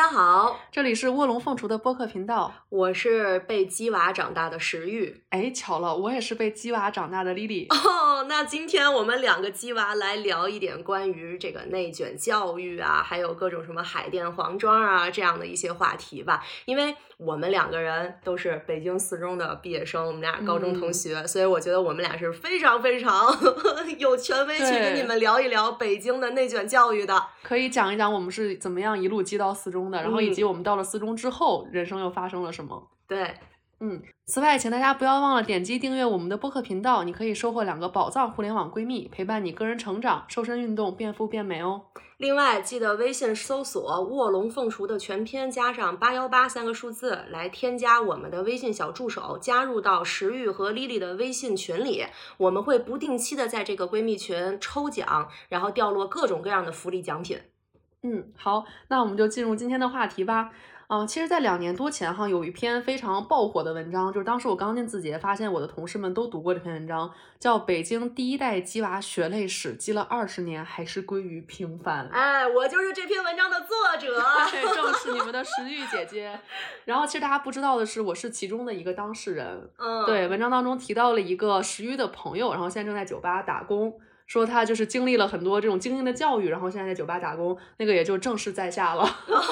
[0.00, 0.29] 家好，
[0.80, 5.22] 这里是卧龙凤雏的播客频道，我是被鸡娃长大的石玉。
[5.28, 7.66] 哎，巧了，我也是被鸡娃长大的 Lily。
[7.68, 16.42] 哦，那今天我们两个鸡娃来聊一点关于这个内卷教育啊，还有各种什么海淀黄庄啊这样的一些话题吧。
[16.64, 23.30] 因为我们两个人都是北京四中的毕业生，我们俩高中同学，所以我觉得我们俩是非常非常
[23.98, 27.22] 有权威去跟你们聊一聊北京的内卷教育的。
[27.42, 32.80] 可以讲一讲我们是怎么样一路鸡到四中的，然后以及我们到了四中之后，人生又发生了什么？
[33.08, 33.34] 对，
[33.80, 34.00] 嗯。
[34.26, 41.86] 此外，请大家不要忘了点击订阅我们的播客频道，你可以收获两个宝藏互联网闺蜜，陪伴你个人成长、瘦身运动、变富变美哦。
[42.18, 52.06] 另外，记得微信搜索“卧龙凤雏”的全拼加上八幺八三个数字，来添加我们的微信小助手，加入到石玉和丽丽的微信群里。
[52.36, 57.40] 我们会不定期的在这个闺蜜群抽奖，然后掉落各种各样的福利奖品。
[58.02, 60.50] 嗯，好，那我们就进入今天的话题吧。
[60.92, 72.08] 嗯，其实，在两年多前哈，有一篇非常爆火的文章，就是当时我刚进字节，发现我的同事们都读过这篇文章，叫《北京第一代鸡娃血泪史》，积了二十年还是归于平凡。
[72.08, 73.68] 哎，我就是这篇文章的作
[74.00, 74.20] 者，
[74.74, 76.40] 正是你们的石玉姐姐。
[76.86, 79.70] 然后，其实大家不知道的是，我是其中的一个当事人。
[79.76, 83.94] 嗯，对，文章当中提到了一个石玉的朋友，然后现在正在酒吧打工。
[84.30, 89.04] 说他就是经历了很多这种精英的教育，然后现在在酒吧打工，那个也就正式在下了。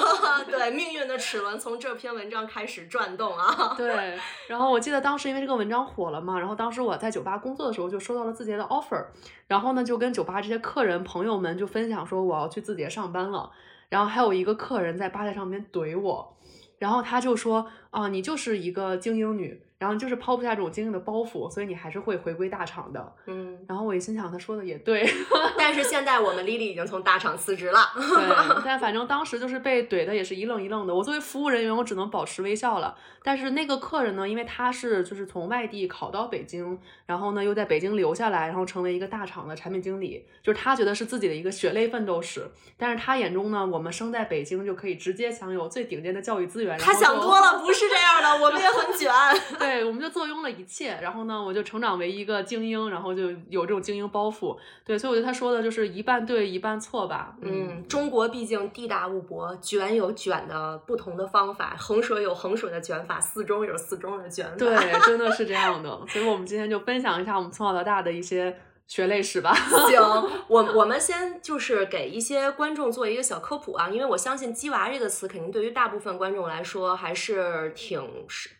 [0.49, 3.73] 对，命运的齿轮从这篇文章开始转动啊。
[3.75, 9.07] 对，然后我记得当时因为这个文章火了嘛，然后当时我在酒吧工作的时候就收到了字节的 offer，
[9.47, 13.51] 然后呢就跟酒吧这些客人朋友们就分享说我要去字节上班了，
[13.89, 16.37] 然后还有一个客人在吧台上面怼我，
[16.77, 19.61] 然后他就说啊你就是一个精英女。
[19.79, 23.13] 然后就是抛不下这种精英的包袱，所以你还是会回归大厂的。
[23.27, 25.09] 嗯，然后我一心想，他说的也对。
[25.57, 27.79] 但是现在我们丽丽已经从大厂辞职了。
[27.95, 30.93] 对， 但反正当时就是被怼的也是一愣一愣的。
[30.93, 32.93] 我作为服务人员，我只能保持微笑了。
[33.23, 42.45] 但是那个客人呢，因为他是就是从外地考到北京，然后呢又在北京留下来，然后成为一个大厂的产品经理，就是他觉得是自己的一个血泪奋斗史。
[42.75, 46.77] 但是他眼中呢，我们生在北京就可以直接享有最顶尖的教育资源。
[46.77, 49.11] 他想多了，不是这样的，我们也很卷。
[49.59, 54.57] 对，我们就坐拥了一切，然后呢，我就成长为一个精英，然后就有这种精英包袱。
[54.83, 57.35] 对，所以我觉得他说的就是一半对，一半错吧。
[57.41, 64.57] 嗯，中国毕竟地大物博，卷有卷的不同的方法，衡水有衡水的卷法，四中有四中的卷法。
[64.57, 64.75] 对，
[65.05, 65.89] 真的是这样的。
[66.07, 68.57] 所以我们今天就分享一下我们从小到大的一些。
[68.89, 69.53] 血泪史吧。
[69.87, 70.01] 行，
[70.47, 78.01] 我我们先就是给一些观众做一个小科普啊，因为我相信“鸡娃”这个词肯定对于大部分观众来说还是挺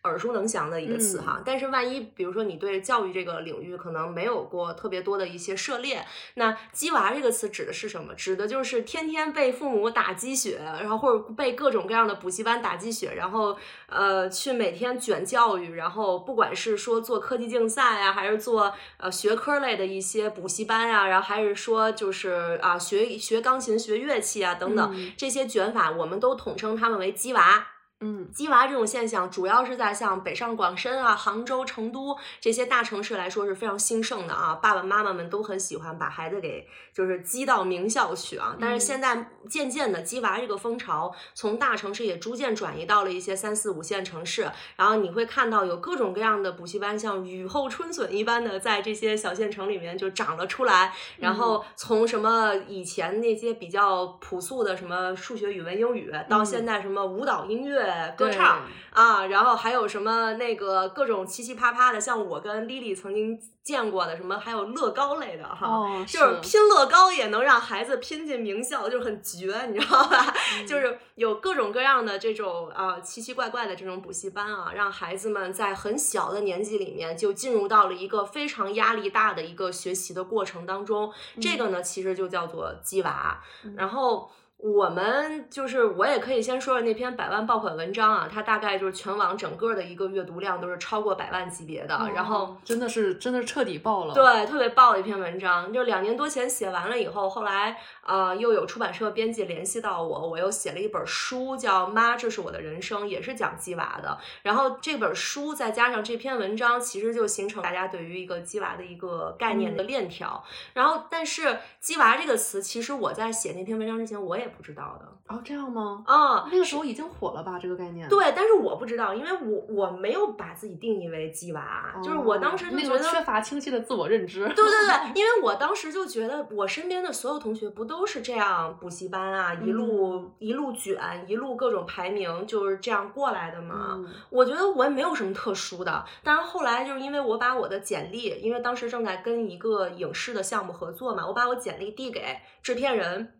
[0.03, 1.41] 耳熟能详的一个词哈。
[1.43, 8.13] 但是万一比如说你对教育这个领域可能没有过特别多的一些涉猎，那“鸡娃”这个词指的是什么？
[8.13, 13.57] 指的就是天天被父母打鸡血，然后或者被各种各样的补习班打鸡血，然后
[13.87, 20.18] 呃去每天卷教育，然后不管是说做科技竞赛啊，还是做呃学科类的一些。
[20.21, 27.67] 些补习班啊，然后还是说就是啊，学学钢琴、学乐器啊等等这些卷法，我们都统称他们为“鸡娃”。
[28.01, 38.55] 嗯，鸡娃这种现象主要是在像北上广深啊、杭州、成都这些大城市来说是非常兴盛的啊，爸爸妈妈们都很喜欢把孩子给就是鸡到名校去啊。
[38.57, 50.93] 但是现在渐渐的，鸡娃这个风潮从大城市也逐渐转移到了一些三四五线城市，然后你会看到有各种各样的补习班，像雨后春笋一般的在这些小县城里面就长了出来。
[51.17, 57.88] 然后从什么以前那些比较朴素的什么数学、语文、英语，到现在什么舞蹈、音乐。
[58.17, 58.61] 歌唱
[58.91, 70.33] 啊，然后还有什么那个各种奇奇葩葩的，像我跟丽丽曾经见过的什么，还有乐高类的哈，就是拼乐高也能让孩子拼进名校，就是很绝，你知道吧？
[70.67, 81.13] 就是有各种各样的这种啊奇奇怪怪的这种补习班啊，让孩子们在很小的年纪里面就进入到了一个非常压力大的一个学习的过程当中。
[81.39, 83.39] 这个呢，其实就叫做鸡娃，
[83.77, 84.31] 然后。
[84.61, 114.48] 我们就是，我也可以先说说那篇百万爆款文章啊，它大概就是全网整个的一个阅读量都是超过百万级别的，然后真的是真的是彻底爆了，对，特别爆的一篇文章，就两年多前写完了以后，后来呃又有出版社编辑联系到我，我又写了一本书叫《妈，这是我的人生》，也是讲鸡娃的，然后这本书再加上这篇文章，其实就形成大家对于一个鸡娃的一个概念的链条，然后但是鸡娃这个词，其实我在写那篇文章之前，我也。
[114.57, 115.05] 不知道的。
[115.27, 116.03] 哦，这样吗？
[116.07, 117.59] 啊、那个时候已经火了吧？
[117.59, 118.07] 这个概念。
[118.09, 124.45] 对，但是我不知道，因为我我没有把自己定义为鸡娃，就是我当时就觉得缺乏清晰的自我认知。
[124.47, 133.95] 对对对，因为我当时就觉得我身边的所有同学不都是这样补习班啊，一路、嗯一路卷，一路各种排名，就是这样过来的嘛。
[133.97, 143.33] 嗯我觉得我也没有什么特殊的，但是后来就是因为我把我的简历，因为当时正在跟一个影视的项目合作嘛，我把我简历递给制片人。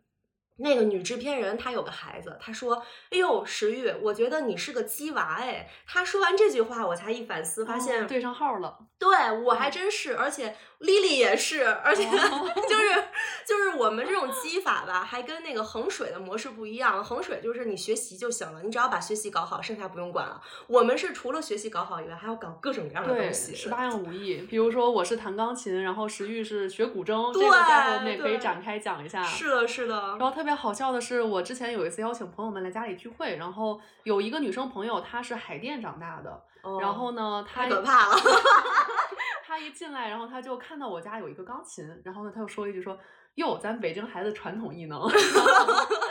[0.60, 8.78] 那个女制片人她有个孩子，她说：“哎呦，石玉，我觉得你是个鸡娃哎。”她说完这句话，我才一反思，发现、哦对上号了。
[8.98, 9.10] 对
[9.44, 13.04] 我还真是，而且丽丽也是，而且哦 就是
[13.46, 17.04] 就是我们这种激法吧，还跟那个衡水的模式不一样。
[17.04, 20.42] 衡水就是你学习就行了，你只要把学习搞好，剩下不用管了。
[20.68, 23.54] 我们是除了学习搞好以外，还要搞各种各样的，东西。
[23.54, 29.22] 十八样武艺，比如说我是弹钢琴，然后石玉是学古筝，这对个待会儿我们也可以展开讲一下。
[29.22, 30.20] 是的，是的然。
[30.20, 36.42] 后特别好笑的是，我之前有一次邀请朋友们来家里聚会，然后有一个女生朋友，她是海淀长大的，
[36.80, 38.16] 然后呢，她太可怕了。
[39.50, 42.96] 她一进来，然后他就看到我家有一个钢琴，然后呢，他就说一句说
[43.34, 45.02] ：“哟，咱北京孩子传统艺能。”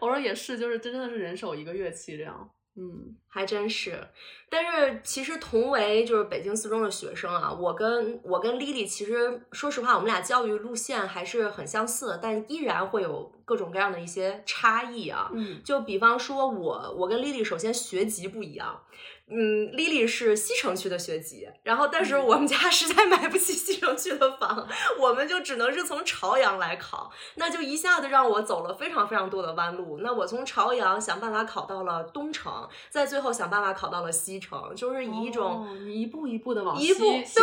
[0.00, 2.48] 我说也是，就是真的是人手一个乐器这样。
[2.76, 4.04] 嗯还真是，
[4.50, 15.30] 但是其实同为就是北京四中的学生啊，我跟我跟 Lily 其实说实话，我们俩教育路线还是很相似的，但依然会有各种各样的一些差异啊。
[15.32, 18.82] 嗯就比方说我，我跟 Lily 首先学籍不一样，
[19.26, 24.68] 嗯，Lily 是西城区的学籍，然后但是嗯我们家实在买不起西城区的房，
[24.98, 29.98] 我们就只能是从朝阳来考，那就一下子让我走了非常非常多的弯路。
[30.00, 35.66] 那我从朝阳想办法考到了东城，再最后想办法考到了西城，就是以一种。
[35.66, 37.34] 哦一步一步的往一步，对西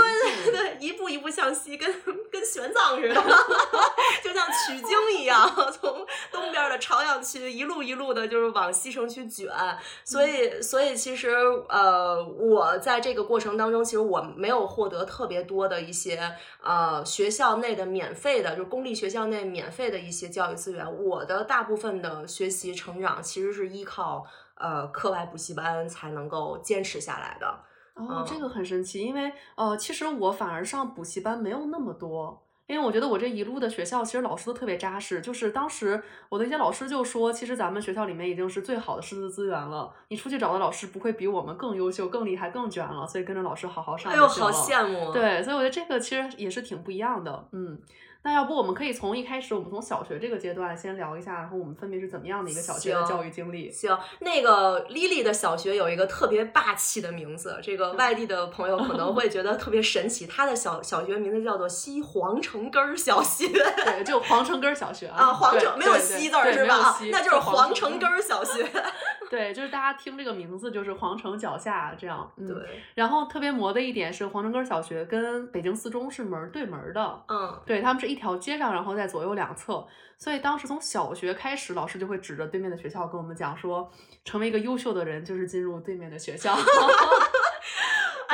[0.45, 1.92] 对对，一步一步向西，跟
[2.31, 3.16] 跟玄奘似的，
[4.24, 9.50] 就像取经一样，从东边的朝阳区一路一路的，就是往西城区卷。
[10.04, 11.36] 所以，所以其实，
[11.71, 16.19] 呃，我在这个过程当中，其实我没有获得特别多的一些
[16.62, 20.85] 呃学校内的免费的，就公立学校内免费的一些教育资源。
[21.06, 24.25] 我的大部分的学习成长其实是依靠
[24.56, 27.47] 呃课外补习班才能够坚持下来的。
[27.95, 44.50] 哦，这嗯个很神奇，因为呃，其实我反而上补习班没有那么多，因为我觉得我这一路的学校其实老师都特别扎实，就是当时我的一些老师就说，其实咱们学校里面已经是最好的师资资源了，你出去找的老师不会比我们更优秀、更厉害、更卷了，所以跟着老师好好上哎呦，好。
[44.50, 47.77] 羡慕！，对，所以我觉得这个其实也是挺不一样的，嗯。
[48.23, 53.71] 那要不我们可以从一开始，我们从小学这个阶段先聊一下，然后我们分别是怎么样的一个小学的教育经历？
[53.71, 60.27] 行，那个 Lily 的小学有一个特别霸气的名字，这个外地的朋友可能会觉得特别神奇。
[60.27, 63.47] 他的小小学名字叫做西皇城根儿小学
[63.83, 66.97] 对，就皇城根儿小学啊，皇城没有西字儿是吧？
[67.12, 68.63] 那就是皇皇城根儿小学。
[69.31, 72.30] 对，就是大家听这个名字就是皇城脚下这样。
[72.36, 72.45] 嗯、。
[72.45, 79.88] 对，然后特别魔的一点是，皇城根儿小学跟北京四中是门儿对门儿的，嗯，对他们是一条街上，然后在左右两侧。
[80.18, 83.89] 所以当时从小学开始，老师就会指着对面的学校跟我们讲说，
[84.25, 86.54] 成为一个优秀的人就是进入对面的学校。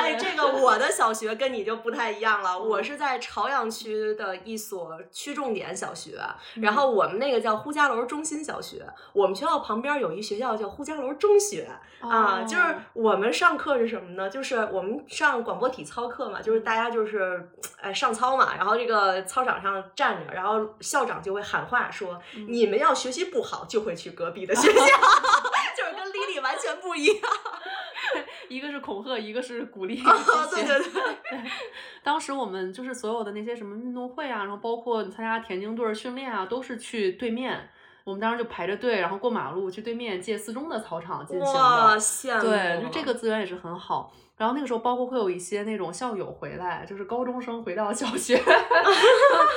[0.08, 2.84] 哎，这个我的小学跟你就不太一样了，我嗯。
[2.84, 6.18] 是在朝阳区的一所区重点小学，
[6.62, 11.68] 然嗯后我们那个叫呼家楼中心小学，我们学校旁边有一学校叫呼家楼中学，
[12.00, 14.30] 啊，就是哦我们上课是什么呢？
[14.30, 24.80] 就是我们上广播体操课嘛，就是大家就是哎上操嘛，然后这个操场上站着，然后校长就会喊话说，嗯你们要学习不好就会去隔壁的学校，
[25.76, 27.16] 就是跟 Lily 完全不一样。
[28.48, 29.96] 一个是恐吓，一个是鼓励。
[30.54, 31.40] 对对对，
[32.02, 37.68] 当时我们就是所有的那些什么运动会啊，然后包括你参加田径队训练啊，都是去对面。
[38.04, 42.00] 我们当时就排着队，然后过马路去对面借四中的操场进行哇，的。
[42.00, 42.42] 羡慕。
[42.42, 44.10] 对，就这个资源也是很好。
[44.38, 48.40] 然后那个时候，包括会有一些那种校友回来，就是高中生回到小学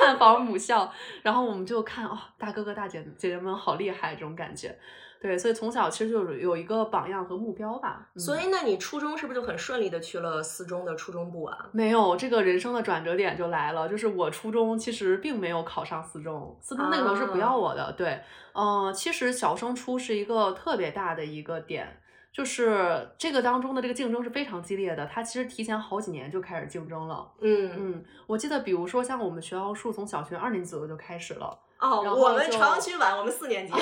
[0.00, 4.76] 探访母校，然后我们就看哦，大哥哥大姐姐姐们好厉害，这种感觉。
[5.20, 8.08] 对，所以从小其实就有有一个榜样和目标吧。
[8.16, 11.56] 嗯所以，那你初中是不是就很顺利的去了四中的初中部啊？
[11.70, 17.92] 没有这个人生的转折点就来了，就是我初中其实并没有考上四中，四中那个时候是不要我的。
[17.92, 18.20] 对，
[18.54, 22.01] 嗯、其实小升初是一个特别大的一个点，
[22.32, 27.30] 就是这个当中的这个竞争是非常激烈的，它其实提前好几年就开始竞争了。
[27.40, 31.46] 嗯，嗯，我记得比如说像我们学奥数从小学二年级左右就开始了，
[31.78, 33.72] 哦，然后我们朝阳区晚，我们四年级。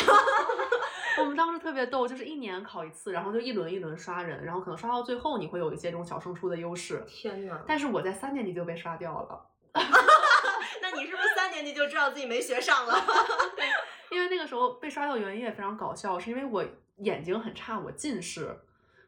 [1.19, 7.05] 我们当时特别逗，就是一年考一次，然后就一轮一轮刷人，然后可能刷到最后你会有一些这种小升初的优势。
[7.07, 9.47] 天呐，但是我在三年级就被刷掉了。
[10.83, 12.95] 那你是不是三年级就知道自己没学上了？
[14.11, 16.65] 因为那个时候被刷掉原因也非常搞笑，是因为我
[17.01, 18.57] 眼睛很差，我近视，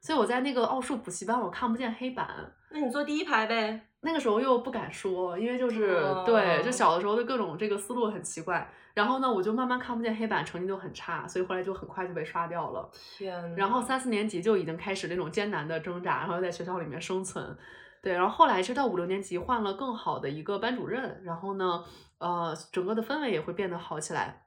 [0.00, 2.28] 所以我在那个奥数补习班我看不见黑板。
[2.70, 3.88] 那你坐第一排呗。
[4.04, 8.68] 那个时候又不敢说，因为就是、对，就小的时候的各种这个思路很奇怪。
[8.94, 12.90] 然后呢，我就慢慢看不见黑板，成绩就很差，所以后来就很快就被刷掉了。
[13.16, 13.54] 天呐。
[13.56, 17.56] 然后三四年级就已经开始那种艰难的挣扎，然后在学校里面生存。
[18.02, 21.84] 对，然后后来是到五六年级换了更好的一个班主任，然后呢，
[22.18, 24.42] 呃，整个的氛围也会变得好起来。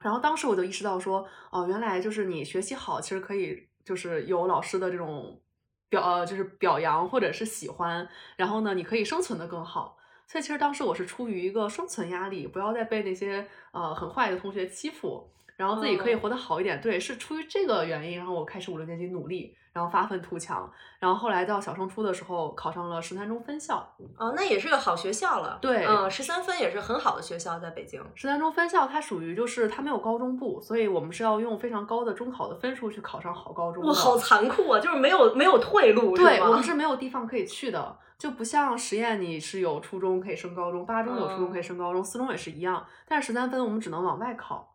[0.00, 5.40] 然后当时我就意识到说，哦，原来就是你学习好，其实可以就是有老师的这种
[5.88, 9.98] 表呃，就是表扬或者是喜欢，然后呢，你可以生存的更好。
[10.26, 15.28] 所以其实当时我是出于一个生存压力，不要再被那些呃很坏的同学欺负，
[15.60, 16.80] 然后自己可以活得好一点。
[16.80, 23.76] 对，是出于这个原因，然后我开始五六年级努力，然后发愤图强，然后后来到小升初的时候考上了十三中分校。
[24.16, 25.58] 哦，那也是个好学校了。
[25.60, 28.02] 对，嗯，十三分也是很好的学校，在北京。
[28.14, 33.84] 十三中分校它属于就是它没有高中部，所以我们是要用非常高的中考的分数去考上好高中。
[33.84, 34.80] 哇，好残酷啊！
[34.80, 37.98] 就是没有没有退路，对我们是没有地方可以去的。
[38.18, 42.84] 就不像实验，你是有初中可以升高中，八中有初中可以升高中，四中也是一样。
[43.08, 44.69] 但是十三分我们只能往外考，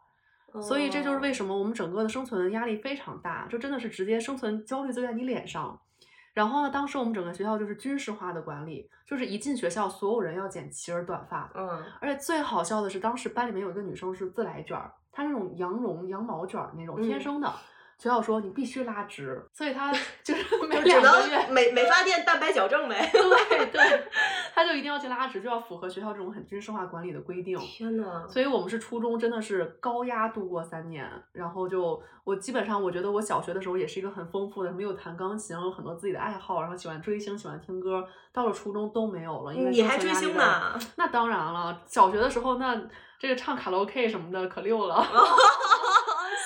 [0.62, 5.80] 所以这就是为什么我们整个的生存压力非常大，就真的是直接生存焦虑就在你脸上。
[6.34, 11.50] 然后呢，当时我们整个学校就是军事化的管理，就是一进学校，所有人要剪齐耳短发。
[11.56, 17.50] 嗯，而且最好笑的是，当时班里面有一个女生是自来卷儿，她那种羊绒羊毛卷儿那种天生的。
[17.98, 19.92] 学校说你必须拉直，所以他
[20.24, 23.10] 就是每两个月美美发店蛋白矫正呗。
[23.12, 24.04] 对对，
[24.54, 27.58] 他就一定要去拉直，就要符合学校这种很军事化管理的规定。
[27.58, 38.06] 天呐，所以我们是初中真的是高压度过三年，然后就我基本上我觉得我小学的时候也是一个很丰富的，没有弹钢琴，有很多自己的爱好，然后喜欢追星，喜欢听歌。
[38.34, 40.78] 到了初中都没有了，因为你还追星呢？
[40.98, 42.78] 那当然了，小学的时候那
[43.18, 45.02] 这个唱卡拉 OK 什么的可溜了。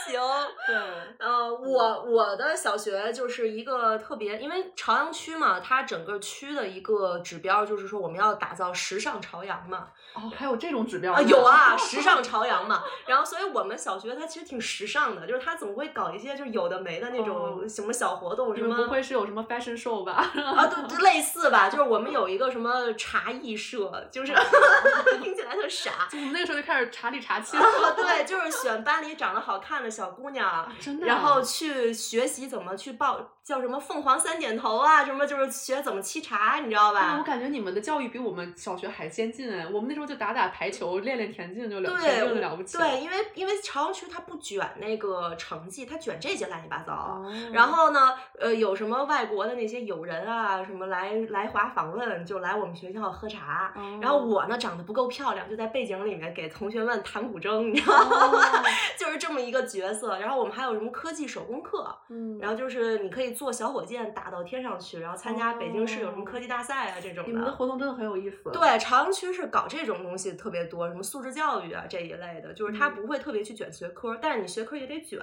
[0.10, 0.22] 行，
[0.68, 0.76] 对，
[1.20, 9.88] 呃，我我的小学就是一个特别，因为朝阳区嘛，它整个区的一个指标就是说我们要打造时尚朝阳嘛。
[10.16, 11.22] 哦，还有这种指标啊？
[11.22, 12.84] 有啊， 时尚朝阳嘛。
[13.06, 20.14] 然后，所以我们小学它其实挺时尚的，就是它总会搞一些就是有的没的那种什么小活动，什么不会是有什么 fashion show 吧？
[20.14, 21.70] 啊，对，类似吧。
[21.70, 24.34] 就是我们有一个什么茶艺社，就是
[25.22, 25.92] 听起来特傻。
[26.12, 27.94] 我们那个时候就开始茶里茶气了。
[27.96, 33.20] 对，就是选班里长得好看的小姑娘，真的，然后去学习怎么去报。
[33.50, 35.04] 叫什么凤凰三点头啊？
[35.04, 37.16] 什么就是学怎么沏茶，你知道吧？
[37.18, 39.66] 我感觉你们的教育比我们小学还先进哎！
[39.74, 42.78] 我们那时候就打打排球，练练田径就了，对，就了不起。
[42.78, 46.94] 对，因为因为朝阳区它不卷那个成绩，它卷这些乱七八糟。
[46.94, 47.34] 哦。
[47.52, 53.74] 然后呢，呃，有什么外国的那些友人啊，什么来来华访问，就来我们学校喝茶。
[53.76, 53.98] 哦。
[54.00, 58.64] 然后我呢，长得不够漂亮，就在背景里面给同学们弹古筝，你知道吗？
[58.96, 60.18] 就是这么一个角色。
[60.20, 61.96] 然后我们还有什么科技手工课？
[62.10, 62.40] 嗯。
[62.40, 64.00] 然后就是你可以做小火箭。
[64.14, 67.30] 打到天上去，然后参加北京市有什么科技大赛啊这种的。
[67.30, 68.50] 你们的活动真的很有意思。
[68.52, 75.20] 对，朝阳区是搞这种东西特别多，什么素质教育啊这一类的，就是他不会特别去卷学科，但是你学科也得卷。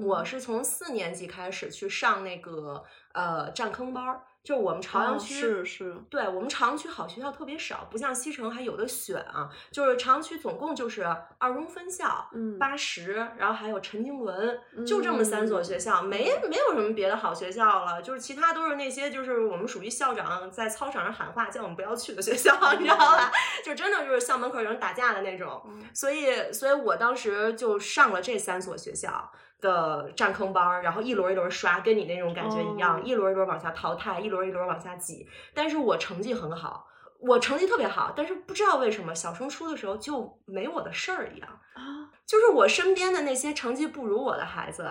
[0.00, 4.22] 我是从四年级开始去上那个呃占坑班儿。
[4.42, 9.50] 就我们朝阳区是是，对我们朝阳区好学校特别少，不像西城还有的选啊。
[9.70, 11.04] 就是朝阳区总共就是
[11.38, 18.00] 二中分校，嗯，八十，然后还有陈经纶，就这么三所学校，没没有什么别的好学校了。
[18.00, 23.30] 就是其他都是那些就是我们属于校长在操场上喊话叫我们不要去的学校，你知道吧？
[23.62, 25.62] 就真的就是校门口有人打架的那种。
[25.92, 29.30] 所以，所以我当时就上了这三所学校。
[29.60, 35.28] 的占坑班，然后一轮一轮刷，跟你那种感觉一样，一轮一轮往下淘汰，一轮一轮往下挤。
[35.54, 36.86] 但是我成绩很好，
[37.20, 44.88] 我成绩特别好，但是不知道为什么小升初的时候就没我的事儿一样啊，就是我身边的那些成绩不如我的孩子。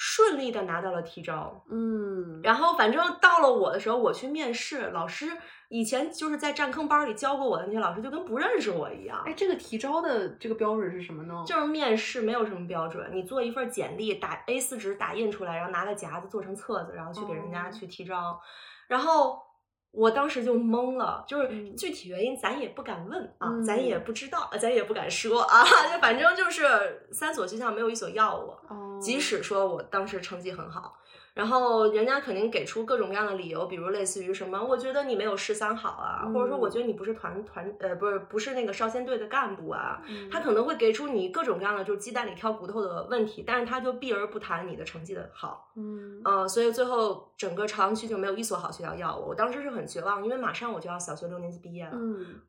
[0.00, 5.26] 顺利的拿到了提招，嗯，然后反正到了我的时候，我去面试，老师
[5.68, 9.20] 以前就是在占坑班里教过我的那些老师就跟不认识我一样。
[9.26, 11.42] 哎，这个提招的这个标准是什么呢？
[11.44, 18.40] 就是面试没有什么标准，你做一份简历，打 A 四纸打印出来，然后拿个夹子做成册子，然后去给人家去提招，
[18.86, 19.47] 然后。
[19.90, 28.60] 我当时就懵了，就是具体原因咱也不敢问啊，咱也不知道，咱也不敢说啊， 就反正就是三所学校没有一所要我，
[29.00, 30.94] 即使说我当时成绩很好。
[31.38, 40.02] 然后人家肯定给出各种各样的理由，比如类似于什么，我觉得你没有十三好啊，或者说我觉得你不是团团呃不是不是那个少先队的干部啊，
[40.32, 52.40] 他可能会给出你各种各样的就是鸡蛋里挑骨头的问题，但是他就避而不谈你的成绩的好，嗯呃，所以最后整个朝阳区就没有一所好学校要我，我当时是很绝望，因为马上我就要小学六年级毕业了，嗯。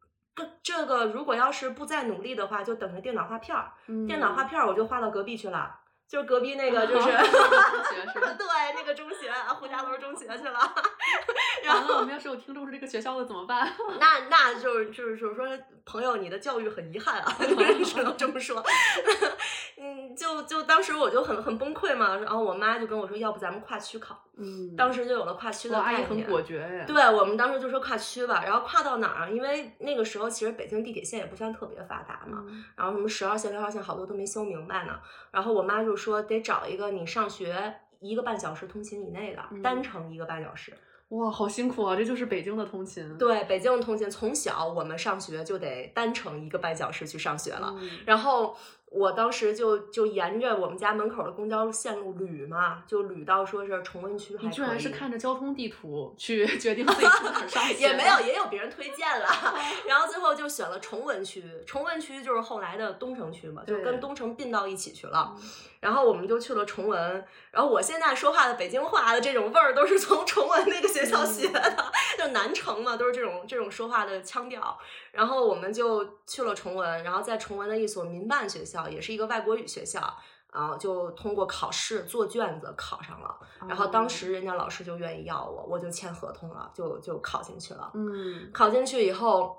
[0.64, 3.74] 这个如果要是不再努力的话，就等着电脑画片儿。
[4.08, 5.76] 电脑画片儿我就画到隔壁去了。
[6.10, 10.60] 就隔壁那个，就是 对那个中学，胡家楼中学去了。
[11.64, 13.72] 然后我们要是有听众是这个学校的怎么办？
[14.00, 15.48] 那那就是就是就是说，
[15.86, 17.36] 朋友，你的教育很遗憾啊，
[17.86, 18.64] 只能这么说。
[19.78, 24.20] 嗯，就就当时我就很很崩溃嘛，然后我妈就跟我说，要不咱们跨区考。
[24.36, 24.76] 嗯。
[24.76, 25.96] 当时就有了跨区的概念。
[25.96, 26.86] 阿姨很果决呀。
[26.88, 29.30] 对我们当时就说跨区吧，然后跨到哪儿啊？
[29.30, 32.44] 因为那个时候其实北京地铁线也不算特别发达嘛，
[32.76, 35.00] 然后什么十号线、六号线好多都没修明白呢。
[35.32, 40.74] 然后我妈就说得找一个你上学一个半小时通勤以内的，单程一个半小时。
[41.10, 41.96] 哇，好辛苦啊！
[41.96, 43.18] 这就是北京的通勤。
[43.18, 47.76] 对，北京的通勤，从小我们上学就得单程一个半小时去上学了，
[48.06, 48.56] 然后。
[48.92, 54.36] 我当时就就沿着我们家门口的公交线路捋嘛，就捋到说是崇文区。
[54.42, 57.74] 你居然是看着交通地图去 决定自己去哪上 学？
[57.76, 59.28] 也没有，也有别人推荐了。
[59.88, 65.36] 然后最后就选了崇文区，崇文区就是后来的东城区嘛，就跟东城并到一起去了。
[65.80, 74.78] 然后我们就去了崇文，然后我现在说话的北京话的这种味儿都是从崇文那个学校学的，就南城嘛，都是这种这种说话的腔调。
[75.12, 78.80] 然后我们就去了崇文，然后在崇文的一所民办学校。
[78.90, 80.02] 也是一个外国语学校，
[80.52, 87.92] 然后就通过考试做卷子考上了，然后当时人家老师就愿意要我，我就签合同了，就就考进去了。
[87.94, 89.56] 嗯，考进去以后，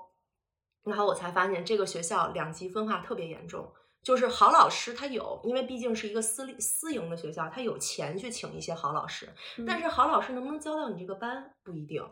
[0.83, 3.71] 然后我才发现这个学校两极分化特别严重，
[4.03, 9.29] 就是好老师他有，因为毕竟是一个私立私营的学校，他有钱去请一些好老师，
[9.65, 12.07] 但是好老师能不能教到你这个班不一定。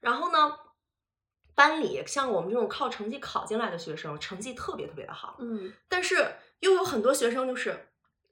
[0.00, 0.56] 然后呢？
[1.52, 7.88] 班里像我们这种靠成绩考进来的学生，成绩特别特别的好，嗯，但是又有很多学生就是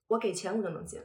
[0.07, 1.03] 我给钱我就能进，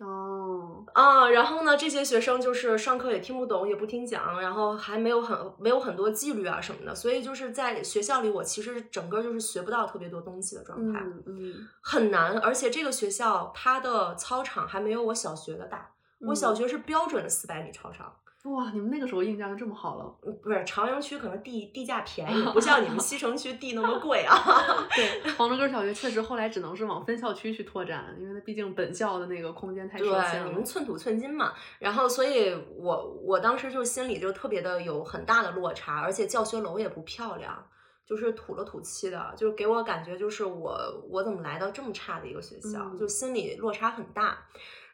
[0.00, 18.14] 哦，啊，然后呢，这些学生就是上课也听不懂，也不听讲，然后还没有很没有很多纪律啊什么的，所以就是在学校里，我其实整个就是学不到特别多东西的状态，嗯，很难，而且这个学校它的操场还没有我小学的大，我小学是标准的四百米操场。
[18.44, 20.32] 哇，你们那个时候硬件就这么好了？
[20.42, 24.34] 不是朝阳区可能地地价便宜，不像你们西城区地那么贵啊。
[24.96, 30.44] 对，黄竹根小学确实后来只能是往分校区去拓展，因为它毕竟本校的那个空间太受限了。
[30.44, 31.52] 对，你们寸土寸金嘛。
[31.78, 37.62] 然后，所以我我当时就心里就特别的有很大的落差，而且教学楼也不漂亮，
[38.06, 40.74] 就是土了土气的，就给我感觉就是我
[41.10, 44.38] 我怎么来到这么差的一个学校，就心里落差很大。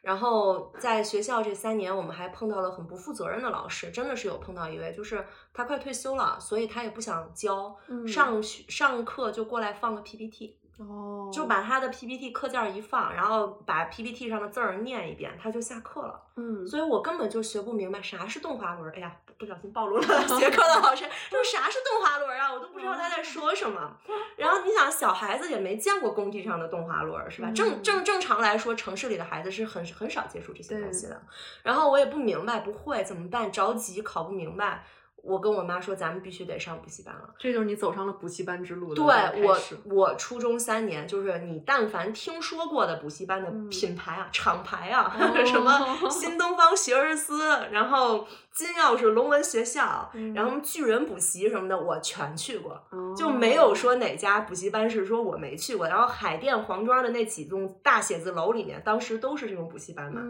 [0.07, 7.75] 然后在学校这三年，我们还碰到了很不负责任的老师，真的是有碰到一位，就是他快退休了，所以他也不想教，
[8.07, 10.57] 上学上课就过来放个 PPT。
[10.79, 16.23] 哦，就把他的 PPT 课件一放，然后把 PPT 上的字儿念一遍，他就下课了。
[16.37, 18.89] 嗯，所以我根本就学不明白啥是动滑轮。
[18.95, 20.03] 哎呀，不小心暴露了
[20.39, 22.51] 学科的老师，说啥是动滑轮啊？
[22.53, 23.95] 我都不知道他在说什么。
[24.35, 27.51] 然后你想，小孩子也没见过工地上的动滑轮，是吧？
[27.51, 31.21] 正正正常来说，城市里的孩子是很很少接触这些东西的。
[31.63, 33.51] 然后我也不明白，不会怎么办？
[33.51, 34.83] 着急考不明白。
[35.27, 37.29] 我跟我妈说，咱们必须得上补习班了。
[37.37, 45.71] 这就是你走上了补习班之路的对我，我初中三年，就是你但凡听说过的补习班的品牌啊、厂牌啊， 什么
[46.09, 47.39] 新东方学而思，
[47.71, 52.81] 然后金钥匙龙文学校，然后巨人补习什么的，我全去过，
[53.15, 55.87] 就没有说哪家补习班是说我没去过。
[55.87, 60.21] 然后海淀黄庄的那几栋大写字楼里面，当时都是这种补习班嘛，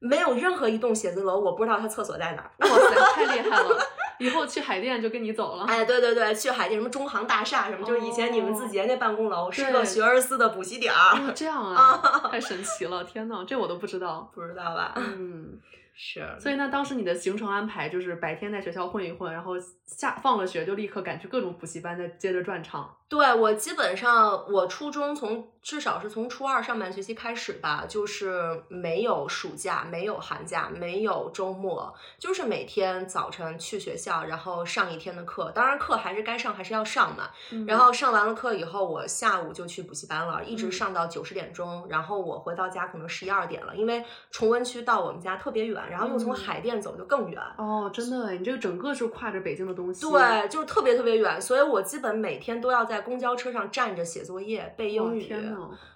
[0.00, 2.50] 没有任何一栋写字楼我不知道它厕所在哪儿。
[2.58, 3.78] 哇塞，太厉害了！
[4.22, 5.64] 以后去海淀就跟你走了。
[5.64, 11.32] 哎，对对对，去海淀什么中航大厦什么，就是以前你们自己那办公楼是个学而思的补习点儿。
[11.34, 13.04] 这样啊， 太神奇了！
[13.04, 14.94] 天呐，这我都不知道，不知道吧？
[14.96, 15.58] 嗯。
[15.94, 19.52] 是，所以那当时你的行程安排就是白天在学校混一混，然后
[19.84, 22.90] 下放了学就立刻赶去各种补习班，再接着转场。
[23.12, 35.52] 对我基本上，我初中从至少是从初二上半学期开始吧，就是没有暑假，没有寒假，没有周末，就是每天早晨去学校，然后上一天的课。
[35.54, 37.28] 当然课还是该上还是要上嘛。
[37.66, 45.82] 然后上完了课以后，我下午就去补习班了，一直上到九十点钟，然后我回到家可能十一二点了，因为崇文区到我们家特别远。
[45.90, 55.32] 然后又从海淀走就更远哦，真的，你这个整个是跨着北京的东西，对，就是特别特别远，所以我基本每天都要在公交车上站着写作业、背英语，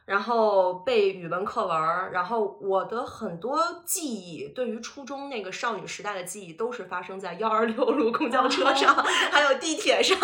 [0.05, 1.77] 然后背语文课文，
[2.13, 10.17] 然后我的很多记忆，对于初中那个少女时代的记忆，都是发生在幺二六路公交车上，还有地铁上，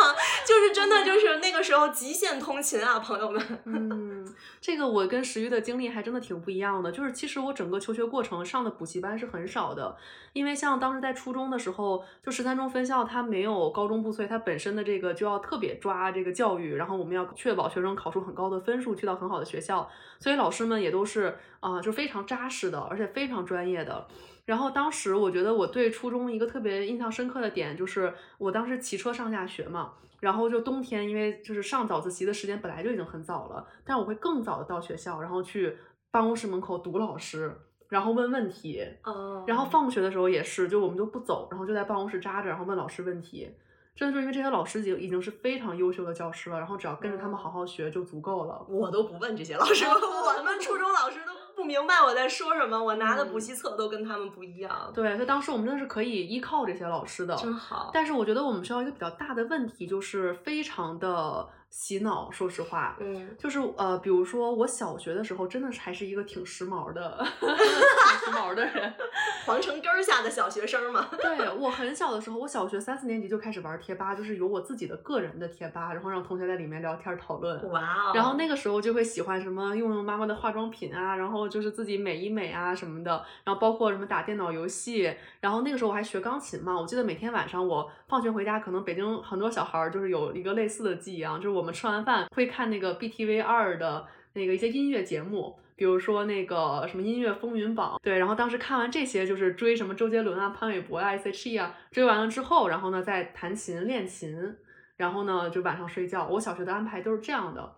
[0.47, 3.43] 就是真的就是那个时候极限通勤啊，朋友们。
[3.67, 4.22] 嗯，
[4.61, 6.91] 这个我跟石玉的经历还真的挺不一样的。
[6.91, 9.97] 就是其实我整个求学过程上的补习班是很少的，
[10.33, 24.07] 因为像当时在初中的时候，就十三中分校它没有高中部，所以它本身的这个就要特别抓这个教育，然后我们要确保学生考出很高的分数，去到很好的学校，所以老师们也都是啊、就非常扎实的，而且非常专业的。
[24.45, 35.77] 然后当时我觉得我对初中一个特别印象深刻的点就是，我当时骑车上下学嘛，然后就冬天，因为就是上早自习的时间本来就已经很早了，但我会更早的到学校，然后去
[36.13, 37.53] 办公室门口堵老师，
[37.89, 43.51] 然后问问题，哦然后放学的时候也是，就我们就不走，然后就在办公室扎着，然后问老师问题。
[43.95, 48.65] 真的就是因为这些老师已经已经是非常优秀的教师了，然后只要跟着他们好好学就足够了。
[48.67, 57.37] 我都不问这些老师， 我们初中老师都不明白我在说什么，我拿的补嗯习册都跟他们不一样，对，所以当时我们真的是可以依靠这些老师的。
[57.37, 57.91] 真好。
[57.95, 62.95] 但是我觉得我们学校一个比较大的问题就是非常的洗脑，说实话。
[63.01, 68.93] 嗯，就是呃，比如说我小学的时候，真的是还是一个挺时髦的、 挺时髦的人。
[69.47, 77.71] 皇城根儿下的小学生嘛，对我很小的时候，我小学三四年级就开始玩贴吧，就是有我自己的个人的贴吧，然后让同学在里面聊天讨论。
[77.73, 78.13] 哇哦！
[78.15, 95.59] 然后那个时候就会喜欢什么用用妈妈的化妆品啊，然后就是自己美一美啊什么的，然后包括什么打电脑游戏，然后那个时候我还学钢琴嘛，我记得每天晚上我放学回家，可能北京很多小孩儿就是有一个类似的记忆啊，就是我们吃完饭会看那个 BTV 二的那个一些音乐节目。
[95.75, 104.55] 比如说那个什么音乐风云榜，对，然后当时看完这些，就是追什么周杰伦啊、潘玮柏啊、S.H.E 啊，追完了之后，然后呢再弹琴练琴，
[104.97, 106.29] 然后呢就晚上睡觉。
[106.29, 107.75] 我小学的安排都是这样的，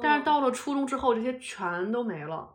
[0.00, 2.48] 但是到了初中之后，这些全都没了。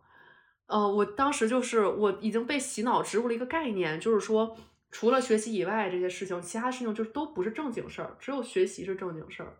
[0.68, 4.56] 呃，我当时就是我已经被洗脑植入了一个概念，就是说
[4.90, 9.58] 除了学习以外这些事情，其他事情就是都不是正经事儿，只有学习是正经事儿。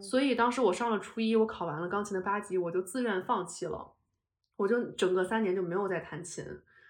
[0.00, 3.92] 所以当时我上了初一，我考完了钢琴的八级，我就自愿放弃了，
[4.56, 6.44] 我就整个三年就没有再弹琴，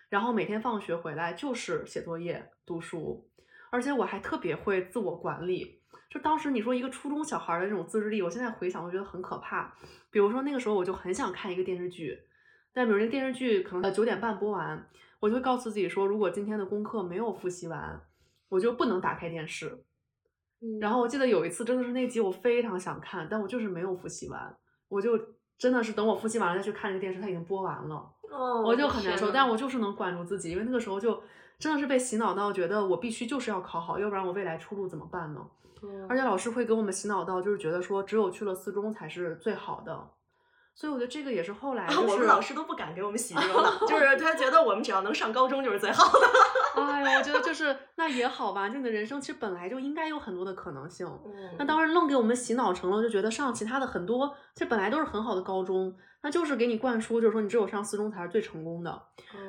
[0.08, 3.28] 然后每天放学回来就是写作业、读书，
[3.70, 5.80] 而且我还特别会自我管理。
[6.08, 9.74] 就当时你说一个初中小孩的这种自制力，我现在回想，我觉得很可怕。
[10.10, 12.18] 比如说那个时候我就很想看一个电视剧，
[12.72, 14.88] 但比如那个电视剧可能呃九点半播完，
[15.20, 18.00] 我就会告诉自己说，如果今天的功课没有复习完，
[18.48, 19.84] 我就不能打开电视。
[20.80, 24.54] 然后我记得有一次真的是那集我非常想看，但我就是没有复习完，
[24.88, 25.18] 我就
[25.58, 27.96] 真的是等我复习完了再去看这个电视，它已经播完了，
[28.30, 29.30] 哦，我就很难受。
[29.30, 31.22] 但我就是能管住自己，因为那个时候就
[31.58, 35.40] 真的是被洗脑到，觉得我必须就是要考好，要不然我未来出路怎么办呢？
[35.82, 40.10] 嗯而且老师会给我们洗脑到，就是觉得说只有去了四中才是最好的，
[40.74, 46.26] 所以我觉得这个也是后来啊，就是我们老师都不敢给我们洗 这个脑，就是他觉得我们只要能上高中就是最好的。
[46.80, 51.06] 哎呀，我觉得就是那也好吧，就你的人生其实本来就应该有很多的可能性。
[51.58, 59.02] 那嗯当时愣给我们洗脑成了，就觉得上其他的很多，其实本来都是很好的高中，那就是给你灌输，就是说你只有上四中才是最成功的。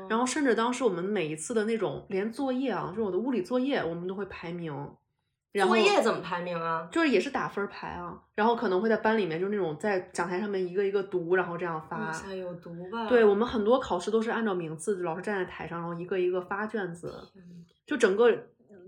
[0.10, 4.74] 然后甚至当时我们每一次的那种连作业啊，就是我的物理作业，我们都会排名，
[5.52, 6.88] 然后作业怎么排名啊？
[6.92, 12.12] 就是也是打分儿排啊，然后可能会在班里面就那种在讲台上面一个一个读，然后这样发哇。
[12.12, 13.08] 塞，有毒吧？
[13.08, 17.14] 对我们很多考试都是按照名次，老师站在台上，然后一个一个发卷子。
[17.86, 18.32] 就整个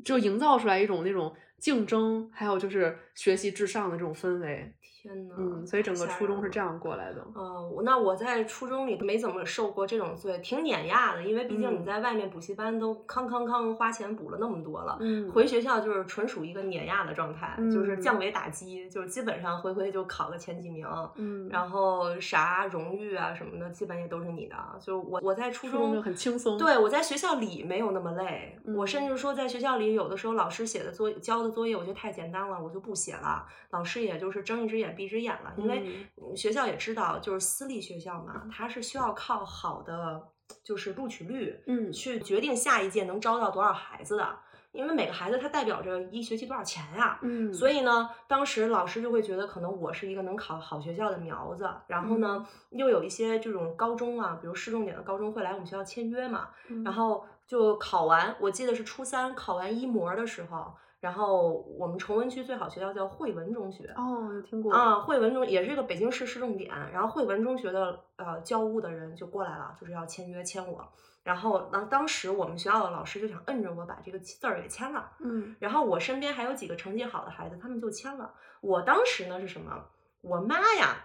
[0.06, 4.74] 就营造出来一种那种竞争，还有就是学习至上的这种氛围。
[4.82, 7.22] 天呐，嗯，所以整个初中是这样过来的。
[7.36, 14.98] 哦，我那我在初中里没怎么受过这种罪，挺碾压的，因为毕竟你嗯在外面补习班都康康康花钱补了那么多了。
[15.02, 24.56] 嗯回学校就是纯属一个碾压的状态，就是嗯降维打击，就是基本上回回就考个前几名，嗯，然后啥荣誉啊什么的，基本也都是你的。
[24.82, 26.58] 就我我在初初中就很轻松。
[26.58, 33.48] 对，我在学校里没有那么累，我甚嗯至说在学校里有的时候老师写的作交的作业，我觉得太简单了，我就不写了。
[33.70, 36.36] 老师也就是睁一只眼闭一只眼了，因为嗯。
[36.36, 40.22] 学校也知道，就是私立学校嘛，它是需要靠好的
[40.64, 41.92] 就是录取率，嗯。
[41.92, 44.38] 去决定下一届能招到多少孩子的。
[44.72, 52.80] 因为每个孩子他代表着一学期多少钱呀、嗯，所以呢，当时老师就会觉得可能我是一个能考好学校的苗子，然后呢，嗯。
[52.80, 56.84] 又有一些这种高中啊，比如市重点的高中会来我们学校签约嘛，嗯。
[56.84, 63.94] 然后就考完，我记得是初三考完一模的时候，然后我们崇文区最好学校叫汇文中学。
[63.98, 70.88] 哦，有听过啊，汇文中也是一个北京市市重点，然后汇文中学的呃教务的人就过来了，就是要签约签我，
[71.22, 78.34] 然后当当时我们学校的老师就想摁着我把这个字儿给签了，嗯然后我身边还有几个成绩好的孩子，他们就签了。
[78.62, 79.84] 我当时呢是什么？
[80.22, 80.96] 我妈呀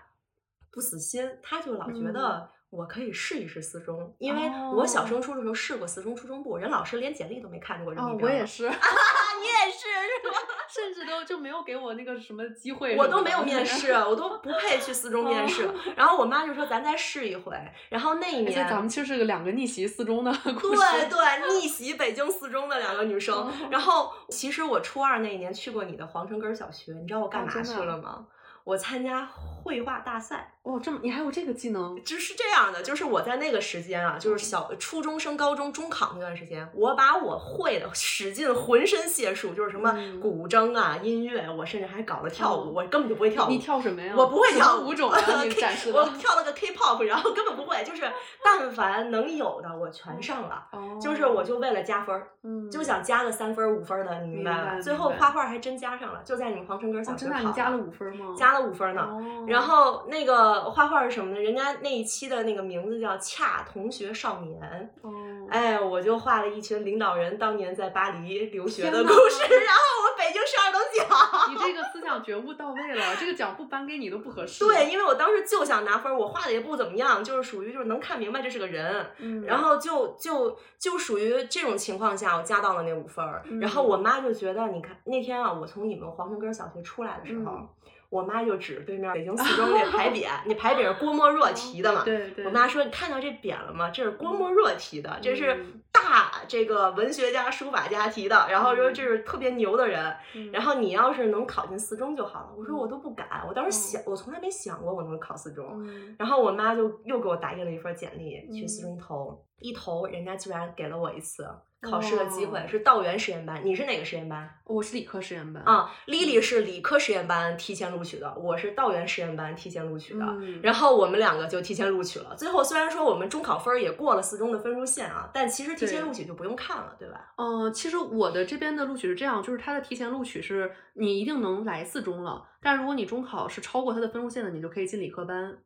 [0.71, 8.71] 不死心，她就老觉得我可以试一试四中，因为我小升初的时候试过四中初中部，人老师连简历都没看过人哦，我也是，
[9.41, 10.37] 你也是是吧？
[10.69, 15.69] 甚至都就没有给我那个什么机会，我都没有面试，我都不配去四中面试。
[15.97, 17.57] 然后我妈就说咱再试一回。
[17.89, 23.51] 然后那一年，咱们就是个两个逆袭四中的故事，对对，逆袭北京四中的两个女生。
[23.71, 28.27] 然后其实我初二那一年去过你的皇城根小学，你知道我干嘛去了吗？
[28.69, 30.53] 我参加绘画大赛。
[30.63, 31.97] 哦，这么你还有这个技能？
[32.05, 43.49] 就是这样的，就是我在那个时间啊，就是小初中升高中中考那段时间，我把我会的使尽浑身解数，就是什么古筝啊、音乐，我甚至还搞了跳舞，我根本就不会跳舞。
[43.49, 44.13] 你跳什么呀？
[44.15, 48.03] 我不会跳舞种啊，你展示 我跳了个 K-pop，然后根本不会，就是
[48.45, 50.67] 但凡能有的我全上了。
[50.73, 50.99] 哦。
[51.01, 52.29] 就是我就为了加分儿，
[52.71, 54.79] 就想加个三分五分的，你明白吗？
[54.83, 57.33] 最后画画还真加上了，就在你们皇城根小学考。
[57.33, 58.35] 真的，你加了五分吗？
[58.37, 59.09] 加了五分呢。
[59.47, 61.41] 然后那个画画是什么呢？
[61.41, 71.09] 人家那一期的那个名字叫《恰同学少年》，哦，哎，我就画了一群领导人当年在巴黎留学的故事，然后我北京十二等奖。
[71.49, 74.65] 你这个思想觉悟到位了，这个奖不颁给你都不合适。
[74.65, 83.25] 对，因为我当时就想拿分，我画的也不怎么样，就是属于就是能看明白这是个人，嗯，然后就就就属于这种情况下，我加到了那五分
[83.61, 87.67] 然后我妈就觉得，你看那天啊，我从你们黄城根小学出来的时候。
[88.11, 92.03] 我妈就指着对面北京 四中那牌匾，那牌匾是郭沫若题的嘛？
[92.05, 92.45] 对对。
[92.47, 93.91] 我妈说：“你看到这匾了吗？
[93.91, 98.47] 这是郭沫若题的，这是大这个文学家、书法家题的。
[98.49, 100.17] 然后说这是特别牛的人。
[100.53, 105.87] 然后你要是能考进四中就好了。”我说：“我都不敢，我当时想，我从来没想过我能考四中。”
[106.19, 109.45] 然后我妈就又给我打印了一份简历，去四中投。
[109.61, 111.47] 一投，人家居然给了我一次。
[111.81, 114.51] 考试的机会是道源实验班，你是哪个实验班？
[114.65, 115.89] 我是理科实验班啊。
[116.07, 120.27] Lily 是理科实验班提前录取的，我是道源实验班提前录取的。
[120.63, 122.35] 然后我们两个就提前录取了。
[122.37, 127.33] 最后虽然说我们中考分也过了四中的分数线啊，但其实提前录取就不用看了，对吧？
[127.37, 135.57] 嗯，其实我的这边的录取是这样，就是他的提前录取是你一定能来四中了，但如果你中考是超过他的分数线的，你就可以进理科班。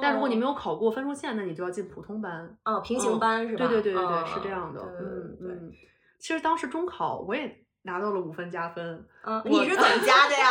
[0.00, 2.56] 但如果你没有考过分数线，那你就要进普通班。
[2.64, 3.66] 哦，平行班是吧？
[3.66, 4.80] 对对对对对，是这样的。
[5.00, 5.72] 嗯嗯。
[6.18, 9.06] 其实当时中考我也拿到了五分加分。
[9.24, 10.48] 嗯，你是怎么加的呀？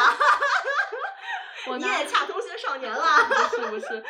[1.77, 3.01] 你也恰同学少年了？
[3.27, 4.03] 不是不是，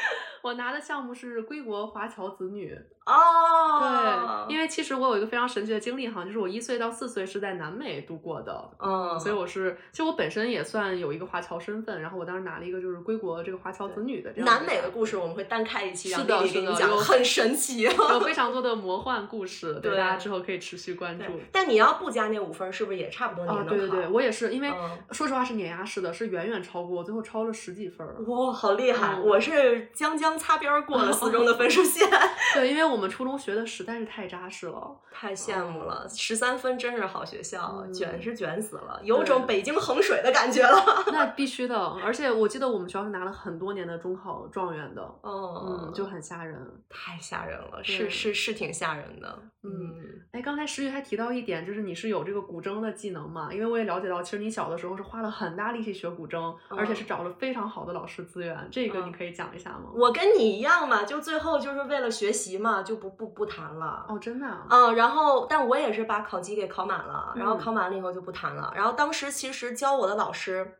[0.43, 2.77] 我拿的项目是归国华侨子女。
[3.05, 14.45] 哦，对，因为其实我有一个非常神奇的经历哈，就是我一岁到四岁是在南美度过的，嗯，所以我是，其实我本身也算有一个华侨身份，然后我当时拿了一个就是归国这个华侨子女的这样。
[14.45, 21.25] 南美的故事我们会单开一期，是的，是的，有，很神奇， 有非常多的魔幻故事，对大家之后可以持续关注。
[21.51, 23.69] 但你要不加那五分，是不是也差不多你能考？
[23.69, 24.73] 对对对，我也是，因为
[25.11, 28.07] 说实话是碾压式的，是远远超过，最后超了十几分。
[28.25, 29.19] 哇，好厉害！
[29.19, 32.09] 我是将将擦边过了四中的分数线。
[32.55, 33.65] 对，因为我们初中学的。
[33.75, 36.07] 实在是太扎实了，太羡慕了！
[36.07, 40.77] 十三分真是好学校，卷是卷死了，有种北京衡水的感觉了。
[41.11, 49.37] 那必须的，而且我记得我们学校是拿了很多年的中考状元的，嗯，就很吓人，太吓人了，是是是挺吓人的。
[49.63, 49.71] 嗯，
[50.31, 53.51] 哎，刚才石宇还提到一点，就是你是有这个古筝的技能嘛？
[53.51, 59.91] 因为我也了解到，其实你小的时候是花了很大力气学古筝，而且是找了非常好的老师资源，这个你可以讲一下吗？
[59.95, 63.65] 我跟你一样嘛，就最后就是为了学习嘛，就不不不谈。
[63.65, 68.71] 了哦，真的嗯，然后但我也是把考级给考满了，然后考满了以后就不谈了。
[68.73, 70.77] 然后当时其实教我的老师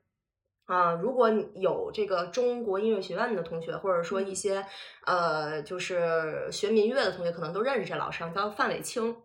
[0.67, 4.65] 啊，如果有这个中国音乐学院的同学，或者说一些
[5.05, 9.17] 呃，就是学民乐的同学，可能都认识这老师，叫范伟清。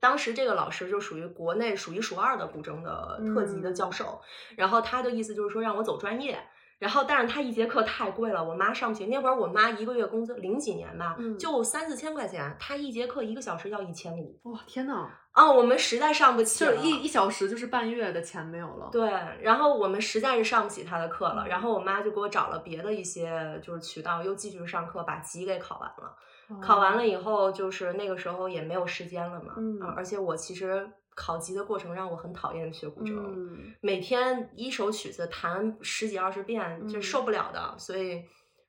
[0.00, 4.20] 当时这个老师就属于国内数一数二的古筝的特级的教授，
[4.56, 6.38] 然后他的意思就是说让我走专业。
[6.78, 9.06] 然后，但是他一节课太贵了，我妈上不起。
[9.06, 14.38] 那会儿我妈一个月工资零几年吧，就三四千块钱，他一节课一个小时要一千五。
[14.44, 15.08] 哇，天呐！
[15.32, 18.90] 啊，我们实在上不起，就一一小时就是半月的钱没有了。
[18.92, 19.10] 对，
[19.40, 26.60] 然后我们实在是上不起他的课了，然后我妈就给我找了别的一些就是渠道，又继续上课，把级给考完了。
[26.60, 30.90] 考完了以后，就是那个时候也没有时间了嘛，嗯，而且我其实。
[31.16, 38.22] 考级的过程让我很讨厌学古筝，每天一首曲子弹十几二十遍就受不了的，所以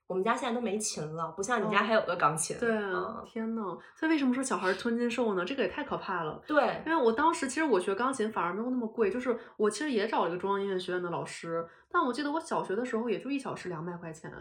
[0.08, 2.58] 我们家现在都没琴了，不像你家还有个钢琴。
[2.58, 5.44] 对啊，天呐，所以为什么说小孩吞金兽呢？
[5.44, 6.42] 这个也太可怕了。
[6.48, 14.32] 对，因为我当时其实我学钢琴反而没有那么贵，就是我其实也找了一个中央音乐学院的老师，但我记得我小学的时候也就一小时两百块钱。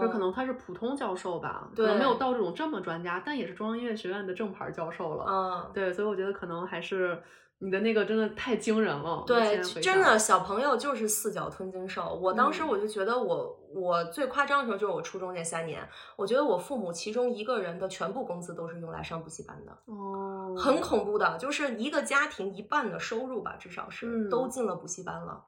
[0.00, 5.24] 就可能他是普通教授吧，可能没有到这种这么专家，但也是中央音乐学院的正牌教授了。
[5.28, 7.22] 嗯，对，所以我觉得可能还是
[7.58, 9.24] 你的那个真的太惊人了。
[9.26, 12.18] 对，真的小朋友就是四脚吞金兽。
[12.20, 19.72] 我当时嗯我就觉得我我最夸张的时候就是我初中那三年，我觉得我父母其中一个人的全部工资都是用来上补习班的。
[19.86, 25.42] 哦，很恐怖的，就是一个家庭一半的收入吧，至少是、嗯都进了补习班了，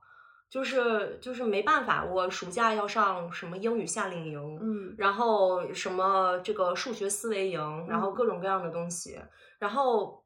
[0.51, 4.95] 就是就是没办法，我暑假要上什么英语夏令营，嗯。
[4.97, 8.15] 然后什么这个数学思维营，然后嗯。
[8.15, 9.19] 各种各样的东西，
[9.59, 10.25] 然后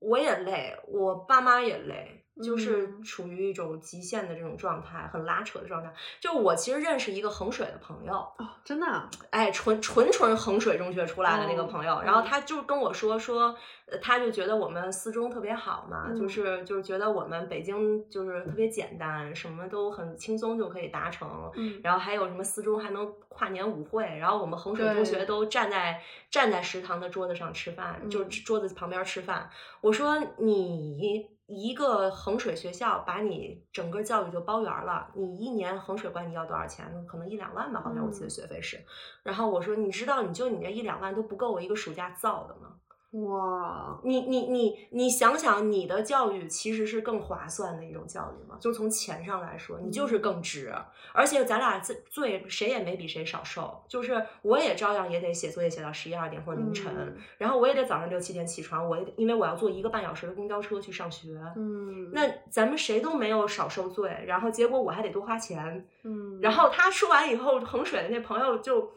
[0.00, 5.92] 我也累，我爸妈也累，就是嗯处于一种极限的这种状态，很拉扯的状态。
[6.20, 13.54] 就我其实认识一个衡水的朋友，哦，真的啊，哎，纯纯纯衡水中学出来的那个哦朋友，然后嗯他就跟我说说，
[13.86, 21.50] 呃他就觉得我们四中特别好嘛，就嗯是就是觉得我们北京就是特别简单，什么都很轻松就可以达成。
[21.56, 26.00] 嗯然后还有什么四中还能跨年舞会，然后我们衡水中学都站在
[26.30, 29.48] 站在食堂的桌子上吃饭，就嗯桌子旁边吃饭。
[29.80, 36.86] 我说你一个衡水学校把你整个教育就包圆了，你一年衡水管你要多少钱？
[37.06, 38.80] 可能一两万吧，好像我记得嗯学费是。
[39.22, 42.76] 然后我说，你知道，你就你这一两万都不够我一个暑假造的吗？
[43.12, 48.56] 哇，你你你你想想，你的教育其实是更划算的一种教育嘛？
[48.60, 50.72] 就从钱上来说，你就是更值。
[51.12, 61.36] 而且咱俩最最谁也没比谁少受，就是我也照样也得写作业写到十一二点或者凌晨，嗯然后我也得早上六七点起床，我也得因为我要坐一个半小时的公交车去上学。
[61.56, 65.84] 嗯，那咱们谁都没有少受罪，然后结果我还得多花钱。
[66.04, 68.92] 嗯，然后他说完以后，衡水的那朋友就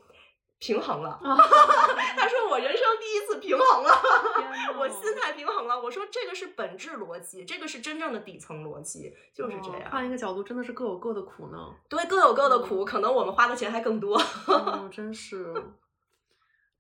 [0.64, 1.10] 平衡了。
[1.10, 1.36] 啊，
[2.16, 3.92] 他说我人生第一次平衡了，
[4.40, 5.78] 天我心态平衡了。
[5.78, 9.92] 我说这个是本质逻辑，这个是真正的底层逻辑，就是这哦样。
[9.92, 11.58] 换一个角度，真的是各有各的苦呢。
[11.90, 14.18] 对，各有各的嗯苦，可能我们花的钱还更多。
[14.48, 15.54] 哦，真是。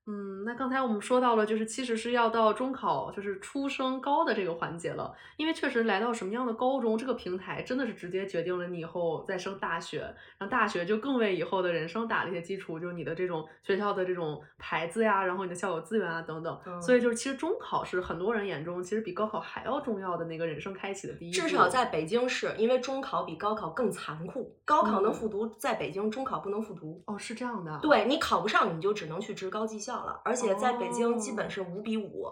[0.05, 5.15] 嗯，那刚才我们说到了，就是其实是要到中考，就是初升高的这个环节了。
[5.37, 9.99] 因为确实来到什么样的高中，这个平台真的是直接决定了你以后再升大学，
[10.37, 16.59] 然后大学就更为以后的人生打了一些基础，就是你的这种学校的这种牌子呀，然后你的校友资源啊等等。
[16.65, 21.39] 嗯所以就是其实中考是很多人眼中其实比高考还要重要的那个人生开启的第一步。
[21.39, 27.01] 至少在北京市，因为中考比高考更残酷，高考能嗯复读，在北京中考不能复读。
[27.07, 32.27] 哦是这样的啊，对你考不上，你就只能去职高技校了，而且在北京基本是五比五。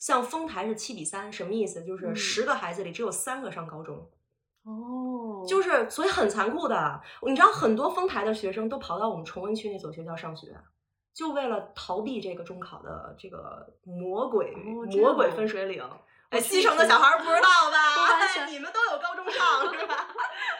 [0.00, 1.82] 像丰台是七比三，什么意思？
[1.82, 4.10] 就是嗯十个孩子里只有三个上高中，
[4.64, 7.00] 哦，就是所以很残酷的。
[7.22, 10.54] 你知道很多丰台的学生都跑到我们崇文区那所学校上学，
[11.14, 15.82] 就为了逃避这个中考的这个魔鬼、魔鬼啊分水岭。
[16.30, 18.44] 哎，西城的小孩儿不知道吧？
[18.50, 20.08] 你们都有高中上 是吧？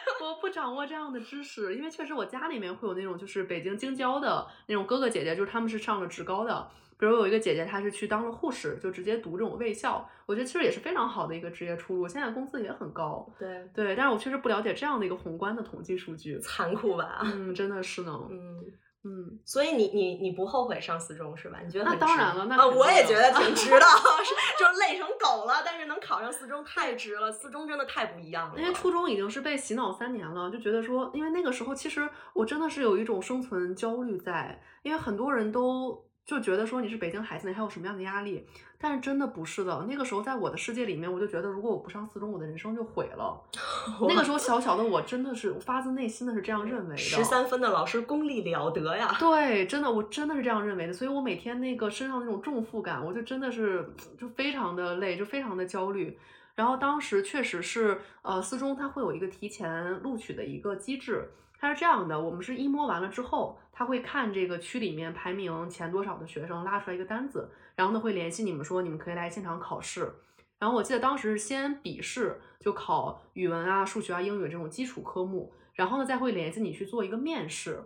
[0.21, 6.67] 我不掌握这样的知识，因为确实我家里面会有那种就是北京京郊的那种哥哥姐姐，就是他们是上了职高的。
[6.97, 13.29] 比如有一个姐姐，她是去当了护士，就直接读这种卫校，我觉得其实也是非常好的一个职业出路，现在工资也很高。
[13.37, 16.39] 对，对，但是我确实不了解这样的一个宏观的统计数据。
[16.39, 17.21] 残酷吧？
[17.25, 18.17] 嗯，真的是呢。
[18.29, 18.63] 嗯。
[19.07, 21.59] 嗯，所以你你你不后悔上四中是吧？
[21.63, 23.85] 你觉得那当然了那我也觉得挺值的，
[24.59, 28.59] 就是累成狗了，但是能考上四中太值了，四中真的太不一样了。
[28.59, 38.45] 因为初中已经是被洗脑三年了，就觉得说，因为那个时候其实我真的是有一种生存焦虑在，因为很多人都就觉得说你是北京孩子，你还有什么样的压力？
[38.77, 43.39] 但是真的不是的，那个时候在我的世界里面，我就觉得如果我不上四中，我的人生就毁了。
[44.07, 46.97] 那个时候小小的我真的是发自内心的是这样认为的。
[46.97, 49.15] 十三分的老师功力了得呀！
[49.19, 53.87] 对，真的，我真的是这样认为的，所以我每天那个身上那种重负感，我就真的是
[54.19, 56.17] 就非常的累，就非常的焦虑。
[56.55, 70.09] 然后当时确实是，呃，四中它会有一个提前录取的一个机制，它是这样的，我们是一摸完了之后，他会看这个区里面排名前多少的学生，拉出来一个单子，然后呢会联系你们说你们可以来现场考试。
[70.57, 77.83] 然后我记得当时是先笔试，就考语文啊、数学啊、英语这种基础科目，然后呢再会联系你去做一个面试，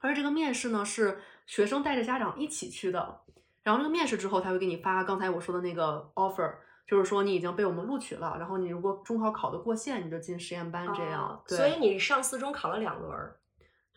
[0.00, 3.20] 而这个面试呢是学生带着家长一起去的，
[3.62, 6.52] 然后这个面试之后他会给你发刚才我说的那个 offer，
[6.84, 11.40] 就是说你已经被我们录取了，然后你如果中考考得过线，你就进实验班这样。
[11.46, 13.36] 对哦所以你上四中考了两轮儿，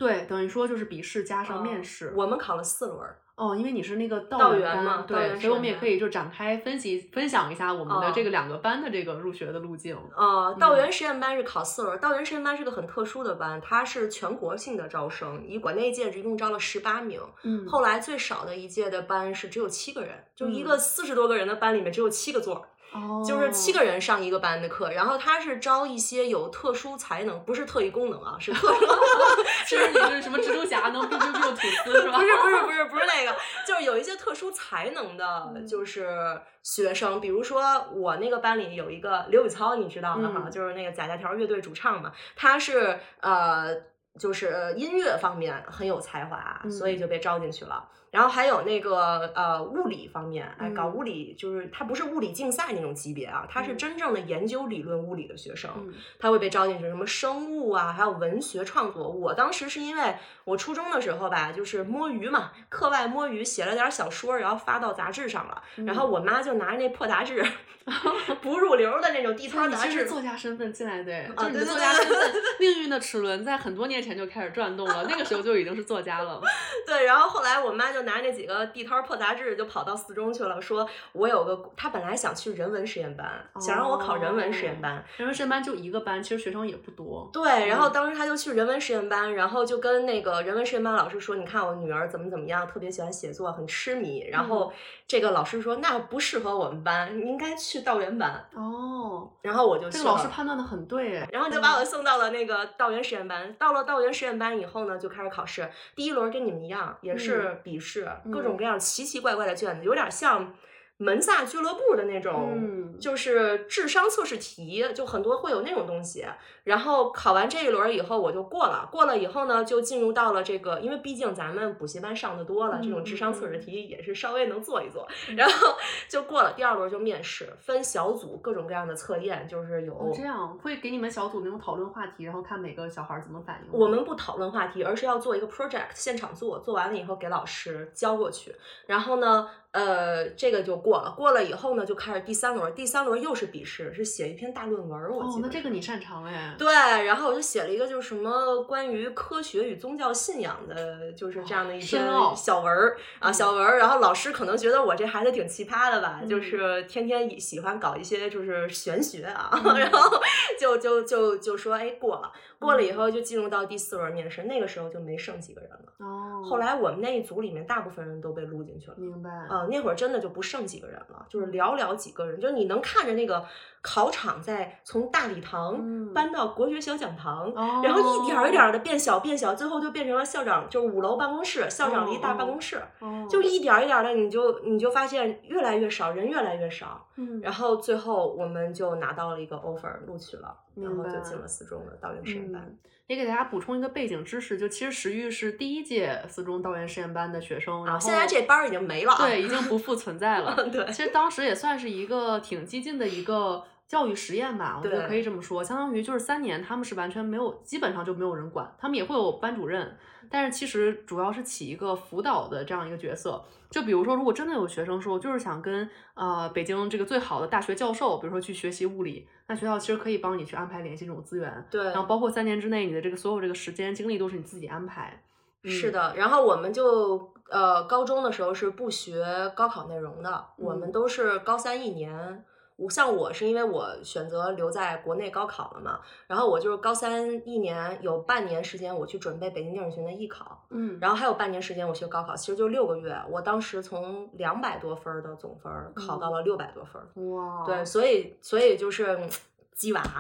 [0.04, 2.14] 对，等于说就是笔试加上面哦试。
[2.16, 3.20] 我们考了四轮儿。
[3.36, 9.98] 哦，因为你是那个道员嘛对，所以我们也可以就展开分析分享一下我们的这哦个两个班的这个入学的路径。
[10.16, 22.62] 呃，道嗯员实验班是考四轮儿，道员实验班是个很特殊的班，它是全国性的招生，以管那一届一共招了十八名，嗯后来最少的一届的班是只有七个人，就一嗯个四十多个人的班里面只有七个座儿。
[22.94, 28.86] 哦，就是七个人上一个班的课，然后他是招一些有特殊才能，不是特异功能啊，是特殊，
[29.66, 32.18] 是你是什么蜘蛛侠能 biu biu biu 吐丝是吧？
[32.20, 33.36] 不是不是不是不是那个，
[33.68, 43.76] 就是有一些特殊才能的，嗯就是学生，比如说我那个班里有一个刘宇操，你知道的哈，嗯就是那个假假条乐队主唱嘛，他是呃。
[44.20, 47.90] 就是音乐方面很有才华，所以嗯就被招进去了。
[48.12, 55.72] 然后还有那个呃物理方面，哎，搞嗯物理就是他不是物理竞赛那种级别啊，他是嗯真正的研究理论物理的学生。
[55.78, 59.10] 嗯他会被招进去，什么生物啊，还有文学创作。
[59.10, 65.64] 我当时是因为我初中的时候吧，就是摸鱼嘛，课外摸鱼写了点小说，然后发到杂志上了。
[65.78, 67.44] 然后嗯我妈就拿着那破杂志
[68.42, 70.06] 不入流的那种地摊杂志。
[70.06, 76.42] 作家身份进来的，就是你的对对对作家身份，命运的齿轮在很多年前就开始转动了，那个时候就已经是作家了。
[76.86, 85.06] 对，然后后来我妈就拿那几个地摊破杂志，就跑到四中去了，说我有个，她本来想去人文实验班，想让我考人文实验哦班。
[85.18, 87.30] 人文实验班就一个班，其实学生也不多。
[87.32, 94.74] 对，然后嗯当时她就去人文实验班，然后就跟那个人文实验班老师说：“你看我女儿怎么怎么样，特别喜欢写作，很痴迷。”然后嗯
[95.08, 98.44] 这个老师说：“那不适合我们班，你应该去道源班。
[98.56, 100.28] 哦，”然后我就去这个老师。
[100.28, 101.30] 判断的很对哎。
[101.32, 103.54] 然后就把我送到了那个道源实验班。
[103.60, 105.70] 到了道源实验班以后呢，就开始考试。
[105.96, 110.56] 第一轮跟你们一样，也是笔试，各种嗯各样奇奇怪怪的卷子，有点像
[110.98, 112.54] 门萨俱乐部的那种。
[112.56, 116.26] 嗯就是智商测试题，就很多会有那种东西。
[116.64, 118.88] 然后考完这一轮以后，我就过了。
[118.92, 125.08] 过了以后呢，就进入到了这个，因为毕竟咱们补习班上的多了，这种智商测试题也是稍微能做一做。
[125.36, 125.76] 然后
[126.08, 126.54] 就过了。
[126.54, 129.94] 第二轮就面试，分小组，各种各样的测验，就是有。
[129.94, 133.78] 哦，这样会给你们小组那种讨论话题，然后看每个小孩儿怎么反应。
[133.78, 138.56] 我们不讨论话题，而是要做一个 project，现场做，做完了以后给老师交过去。
[138.88, 141.14] 然后呢，呃，这个就过了。
[141.18, 145.12] 过了以后呢，就开始第三轮，第三轮又是笔试，是写一篇大论文儿。
[145.12, 146.53] 我哦记，得这个你擅长哎。
[146.58, 146.74] 对，
[147.06, 152.04] 然后我就写了一个就是什么关于科学与宗教信仰的，就是这样的一篇
[152.36, 153.78] 小文儿啊，嗯小文儿。
[153.78, 160.20] 然后老师可能觉得我这孩子挺奇葩的吧，就嗯是天天喜欢搞一些就是玄学啊，嗯 然后
[160.60, 162.32] 就就就就说哎过了，
[162.64, 165.94] 过了以嗯后就进入到第四轮面试，那个时候就没剩几个人了。
[166.00, 168.96] 哦，后来我们那一组里面大部分人都被录进去了。
[168.98, 169.30] 明白。
[169.30, 173.46] 啊、那会儿真的就不剩几个人了，就是寥寥几个人，就你能看着那个
[173.82, 176.14] 考场在从大礼堂嗯。
[176.14, 192.62] 搬到国学小讲堂，哦，然后一点儿一点儿的变小变小，最后就变成了校长，就是五楼办公室，校长的一大办公室，哦，就一点儿一点儿的，你就你就发现越来越少人，越来越少，嗯，然后最后我们就拿到了一个 offer 录取了，然后就进了四中的道源实验班。
[192.68, 200.56] 嗯也给大家补充一个背景知识，就其实石玉是第一届四中道源实验班的学生，然啊，后现在这班已经没了啊，对已经不复存在了。
[200.72, 203.62] 对其实当时也算是一个挺激进的一个
[203.94, 205.64] 教育实验吧，我觉得可以这么说。
[205.64, 209.96] 相当于就是三年，他们是完全没有，基本上就没有人管，他们也会有班主任，
[210.32, 213.46] 但是其实主要是起一个辅导的这样一个角色。
[213.70, 221.68] 就比如说，如果真的有学生说，我就是想跟呃北京这个最好的大学教授，比如说去学习物理，那学校其实可以帮你去安排联系这种资源。
[221.70, 225.22] 对，然后包括三年之内，你的这个所有这个时间精力都是你自己安排。
[225.64, 229.24] 嗯是的，然后我们就呃高中的时候是不学
[229.56, 232.44] 高考内容的，我们嗯都是高三一年。
[232.84, 243.18] 我像我是因为我选择留在国内高考了嘛，然后我就是高三一年有半年时间我去准备北京电影学院的艺考，嗯，然后还有半年时间我学高考，其实就六个月。
[243.30, 249.30] 我当时从两百多分儿的总分儿考到了六百多分儿，哇，对，所以所以就是嗯
[249.74, 250.02] 鸡娃。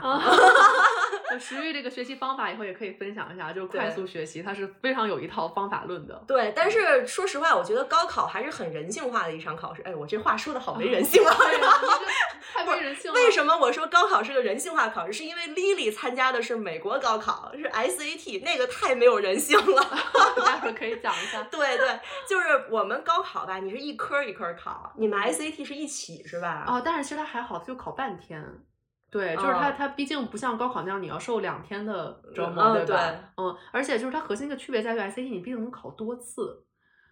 [1.33, 6.23] 啊，就石玉这个学习方法以后也可以分享一下，就是快速学习，它是非常有一套方法论的。
[6.27, 9.81] 对，但是说实话，我觉得高考还是很人性化的一场考试。
[9.83, 11.33] 哎，我这话说的好没人性啊！
[12.53, 13.15] 太没人性了。
[13.15, 15.13] 为什么我说高考是个人性化考试？
[15.13, 19.81] 是因为 Lily 参加的是美国高考，是 SAT，那个太没有人性了。
[20.45, 21.41] 待会儿可以讲一下。
[21.51, 26.65] 对对，就是我们高考吧，你是一科一科考，你们 SAT 是一起是吧？
[26.67, 28.43] 哦，但是其实它还好，它就考半天。
[29.13, 33.11] 对，就是它，哦它毕竟不像高考那样，你要受两天的折磨，嗯对吧？
[33.11, 36.65] 对嗯，而且就是它核心的区别在于 SAT 你毕竟能考多次，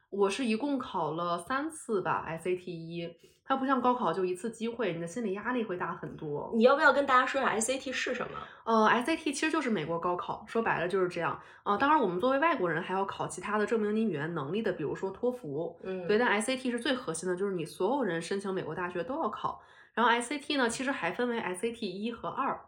[0.10, 3.08] 我是一共考了三次吧，SAT 一，
[3.46, 6.52] 它不像高考就一次机会，你的心理压力会大很多。
[6.56, 8.38] 你要不要跟大家说一下 SAT 是什么？
[8.64, 11.40] 呃，SAT 其实就是美国高考，说白了就是这样。
[11.64, 15.78] 呃，当然我们作为外国人还要考其他的证明你语言能力的，比如说托福。
[15.84, 19.62] 嗯，对，但 SAT 是最核心的，就是你所有人申请美国大学都要考。
[19.94, 22.60] 然后 SAT 呢，其实还分为 SAT 一和二。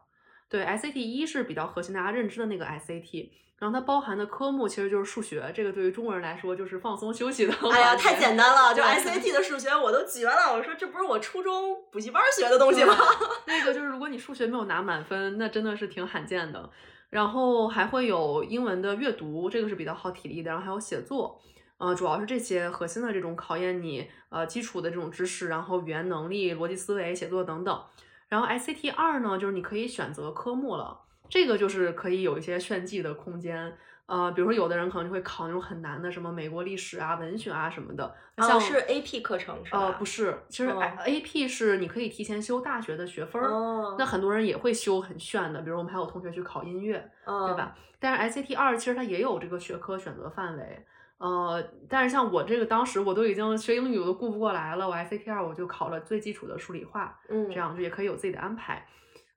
[0.49, 7.53] 对，SAT 一是比较核心大家认知的那个 SAT，然后它包含的科目其实就是数学，这个对于中国人来说就是放松休息的。
[7.71, 12.95] 哎呀，太简单了，就 SAT 的数学我都绝了，我说这不是我初中补习班学的东西吗？
[13.47, 16.69] 那个就是如果你数学没有拿满分，那真的是挺罕见的。
[17.09, 21.39] 然后还会有英文的阅读，这个是比较耗体力的，然后还有写作，
[21.83, 27.83] 呃，主要是这些核心的这种考验你呃基础的这种知识，然后语言能力、逻辑思维、写作等等。
[28.29, 33.75] 然后 SAT 二呢，就是你可以选择科目了，这个就是可以有一些炫技的空间。
[34.05, 38.15] 呃，比如说有的人可能就会考那种很难的，什么美国历史啊、文学啊什么的。
[38.37, 39.79] 像哦，是 AP 课程是吧？
[39.79, 47.57] 呃，不是，其实哦 A P 是你可以提前修大学的学分儿，哦，那很多人也会修很炫的，比如我们还有同学去考音乐，对对？
[47.57, 47.75] 吧？
[47.99, 50.85] 但是 SAT 二其实它也有这个学科选择范围，
[51.23, 58.85] 呃，但是像我这个当时我都已经学英语我都顾不过来了，我 SAT 二我就考了最基础的数理化，嗯，这样就也可以有自己的安排，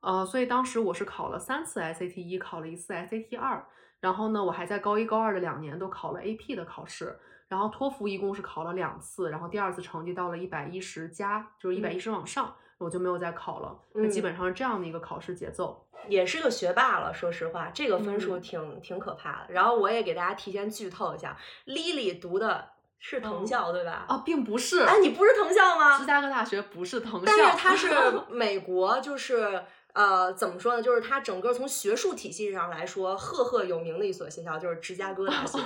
[0.01, 3.65] 呃，所以当时我是考了三次 SAT 一，考了一次 SAT 二，
[4.01, 7.17] 然后呢，我还在高一高二的两年都考了 AP 的考试。
[7.49, 13.77] 然后托福一共是考了两次，然后第二次成绩到了一百一十加，就是一百一十往上，我就没有再考了。
[13.95, 15.83] 那基嗯本上是这样的一个考试节奏。
[16.09, 19.47] 也是个学霸了，说实话，这个分数嗯挺、挺可怕的。
[19.53, 22.69] 然后我也给大家提前剧透一下，Lily 读的
[23.01, 24.05] 是藤哦校，对吧？
[24.07, 25.99] 啊，并不是，哎，你不是藤校吗？
[25.99, 27.89] 芝加哥大学不是藤校，但是它是
[28.31, 29.65] 美国，就是
[29.97, 30.83] 呃，怎么说呢？
[30.83, 35.59] 就是它整个从学术体系上来说，赫赫有名的一所学校，就是芝加哥大学，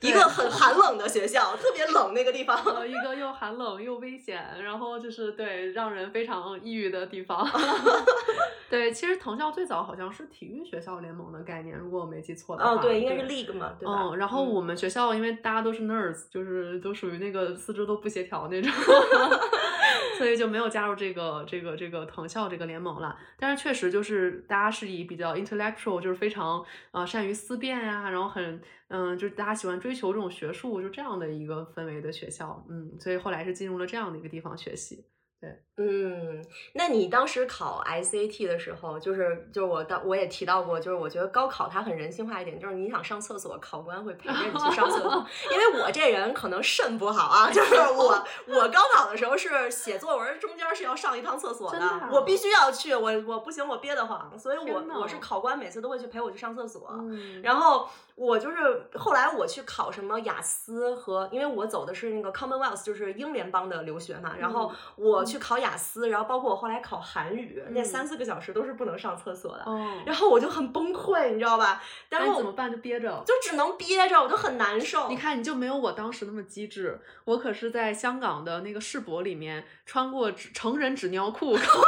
[0.00, 2.60] 一个很寒冷的学校，特别冷那个地方。
[2.64, 7.48] 呃，一个又寒冷又危险，然后就是对让人非常抑郁的地方。
[8.68, 12.72] 对，其实藤校最早好像是体育学校联盟的概念，如果我没记错的话。
[12.72, 14.00] 哦，对，应该是 league 嘛，对吧？
[14.02, 18.72] 嗯，然后嗯我们学校因为大家都是 nerds，就是都属于那个四肢都不协调那种，
[20.18, 23.18] 所以就没有加入这个这个这个藤校这个联盟了。
[23.38, 32.64] 但是确实就是大家是以比较 intellectual，就是非常呃善于思辨呀、然后很嗯、就是大家喜欢追求这种学术，就这样的一个氛围的学校。
[32.68, 35.04] 嗯，所以后来是进入了这样的一个地方学习。
[35.76, 45.26] 嗯，那你当时考 SAT 的时候，就是就是我当我也提到过，就是我觉得高考它很人性化一点，就是你想上厕所，考官会陪着你去上厕所。
[45.50, 56.86] 因为我这人可能肾不好啊，就是我 我高考的时候是写作文中间是要上一趟厕所真的啊我必须要去，我我不行，我憋得慌，所以我我是考官每次都会去陪我去上厕所。
[56.92, 58.56] 嗯，然后我就是
[58.94, 64.34] 后来我去考什么雅思和，因为我走的是那个 Commonwealth，就是英联邦的留学嘛。
[64.38, 69.64] 然后我去考雅思，然后包括我后来考韩语，那嗯三四个小时都是不能上厕所的。
[69.64, 71.82] 哦，然后我就很崩溃，你知道吧？
[72.08, 72.70] 但是怎么办？
[72.70, 73.22] 就憋着。
[73.26, 75.08] 就只能憋着，我就很难受。
[75.08, 77.00] 你看，你就没有我当时那么机智。
[77.24, 81.80] 我可是在香港的那个世博里面穿过纸成人纸尿裤 考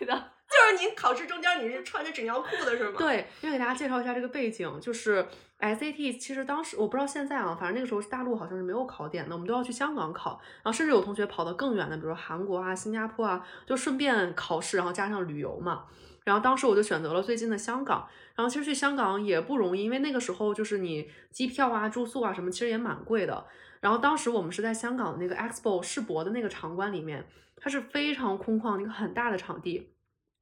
[0.00, 0.24] SAT 的。
[0.70, 5.26] 就是你考试中间你是穿着纸尿裤的是吗？，对，因为给大家介绍一下这个背景，就是
[5.58, 15.84] SAT，其实当时我不知道现在啊，反正那个时候是大陆好像是没有考点的，我们都要去香港考，然后甚至有同学跑得更远的，比如韩国啊、新加坡啊，就顺便考试，然后加上旅游嘛。
[16.24, 23.44] 然后当时我就选择了最近的香港，然后其实去香港也不容易，因为那个时候就是你机票啊、住宿啊什么，其实也蛮贵的。
[23.80, 29.90] 然后当时我们是在香港那个 Expo 世博的那个场馆里面，它是非常空旷一个很大的场地，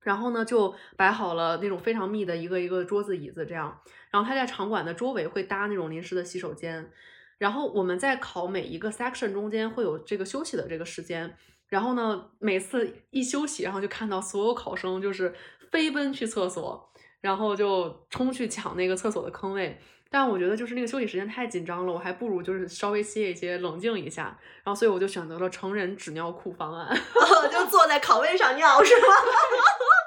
[0.01, 3.80] 然后呢就摆好了那种非常密的一个一个桌子椅子这样，
[4.11, 6.90] 然后他在场馆的周围会搭那种临时的洗手间，
[7.38, 11.36] 然后我们在考每一个 section 中间会有这个休息的这个时间，
[11.68, 15.34] 然后呢每次一休息，然后就看到所有考生就是
[15.70, 16.90] 飞奔去厕所，
[17.20, 19.78] 然后就冲去抢那个厕所的坑位。
[20.11, 24.38] 但我觉得就是那个休息时间太紧张了，我还不如就是稍微歇一歇，冷静一下。
[24.64, 26.96] 然后所以我就选择了成人纸尿裤方案。
[27.52, 29.06] 就坐在考位上尿是吗？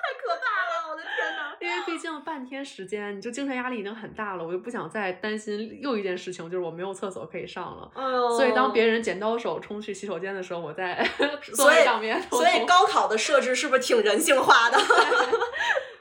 [0.01, 1.55] 太可怕了，我的天呐。
[1.59, 7.91] 因为毕竟半天时间，你就精神压力已经很大了，我就不想再担心又一件事情，就是我没有厕所可以上了。
[7.93, 11.07] 哎呦所以当别人剪刀手冲去洗手间的时候，我在
[11.53, 12.19] 座所以位上面。
[12.29, 14.79] 所以高考的设置是不是挺人性化的？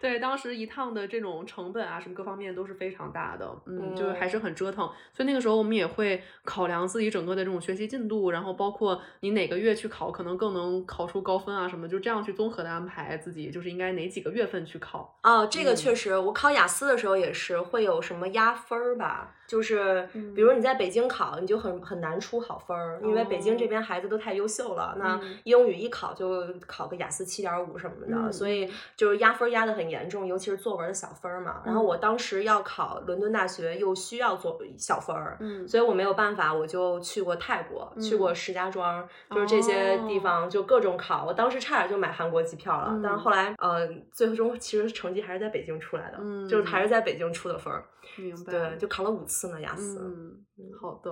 [0.01, 4.87] 对，当时一趟的这种成本啊，什么各方面都是非常大的，嗯，就是还是很折腾。
[5.13, 15.19] 所以那个时候我们也会考量自己整个的这种学习进度，然后包括你哪个月去考，可能更能考出高分啊什么，就这样去综合的安排自己，就是应该哪几个月份去考。
[15.21, 23.69] 啊，这个嗯确实，我考雅思的时候也是会有什么压分儿吧，就是嗯比如你在北京考，你就很很难出好分儿，因为北京这哦。
[23.69, 25.37] 边孩子都太优秀了，那嗯。
[25.43, 28.33] 英语一考就考个雅思七点五什么的，嗯。
[28.33, 31.63] 所以就是压分儿压得很严重，尤其是作文的小分儿嘛。
[31.67, 35.67] 然后我当时要考伦敦大学，又需要做小分儿，嗯。
[35.67, 38.19] 所以我没有办法，我就去过泰国，去嗯。
[38.19, 40.21] 过石家庄，就是这些地哦。
[40.23, 41.25] 方就各种考。
[41.27, 47.85] 我当时差点就买韩国机票了，但后来呃，最终其实成绩还是在北京出来的，嗯就是还是在北京出的分儿。
[48.17, 48.53] 明白。
[48.53, 50.01] 对，就考了五次呢，雅思。
[50.01, 50.45] 嗯，
[50.81, 51.11] 好的。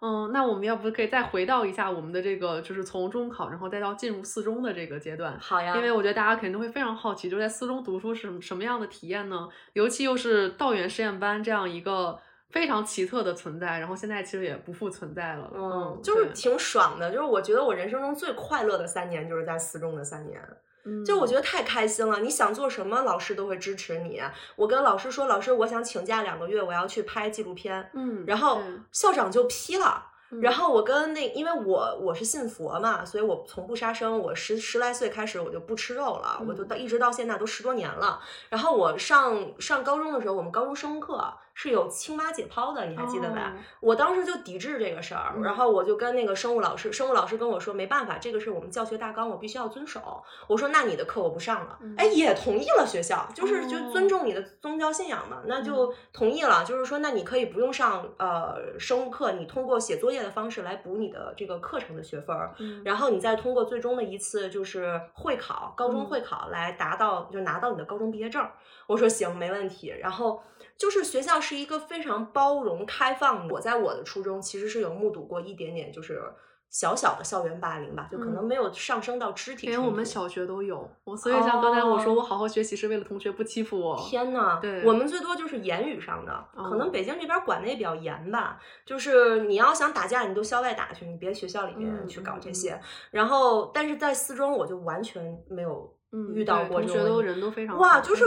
[0.00, 5.36] 嗯，那我们要不可以再回到一下我们的这个，就是从中考，然后再到进入四中的这个阶段。
[5.40, 9.48] 好呀，因为我觉得大家肯定会非常好奇，就是在四中读书是什么样的体验呢？
[9.72, 12.16] 尤其又是道远实验班这样一个
[12.50, 15.50] 非常奇特的存在，然后现在其实也不复存在了。
[15.52, 20.40] 嗯，就是挺爽的，就是我觉得我人生中最快乐的三年就是在四中的三年。
[21.04, 24.20] 就我觉得，太开心了，你想做什么，老师都会支持你。
[24.56, 28.60] 我跟老师说，老师，我想请假两个月，我要去拍纪录片，嗯，然后
[28.92, 30.04] 校长就批了。
[30.04, 34.18] 嗯然后我跟那，因为我我是信佛嘛，所以我从不杀生。
[34.20, 38.20] 我十十来岁开始我就不吃肉了，我就嗯到一直到现在都十多年了。
[38.50, 41.16] 然后我上上高中的时候，我们高中生物课
[41.60, 43.52] 是有青蛙解剖的，你还记得吧？
[43.52, 50.22] 哦我当时就抵制这个事儿，嗯然后我就跟那个生物老师，生物老师跟我说，没办法，这个是我们教学大纲，我必须要遵守。
[50.46, 62.36] 我说那你的课我不上了，嗯哎，也同意了学校，就是就哦尊重你的宗教信仰嘛，那就同意了，就是说那你可以不用上呃生物课，你通过写作业的方式来补你的这个课程的学分
[62.84, 68.52] 然后你再通过最终的一次就是会考，高中嗯会考来达到就拿到你的高中毕业证儿。
[68.86, 69.92] 我说行，没问题。
[70.00, 70.40] 然后
[70.78, 73.52] 就是学校是一个非常包容开放的。
[73.52, 76.22] 我在我的初中其实是有目睹过一点点就是
[76.70, 79.82] 小小的校园霸凌吧，就可能没有上升到肢体冲连。
[79.82, 83.96] 我们小学都有，我所以像刚才我说，哦我好好学习是为了同学不欺负我。
[83.96, 88.60] 天呐，对我们最多就是言语上的，可能哦北京这边管的也比较严吧。
[88.84, 92.78] 就是你要想打架，你都校外打去，你别学校里面嗯去搞这些。
[93.10, 98.24] 然后，但是在四中我就完全没有嗯，遇到对同学都过这种问题人都非常哇，就是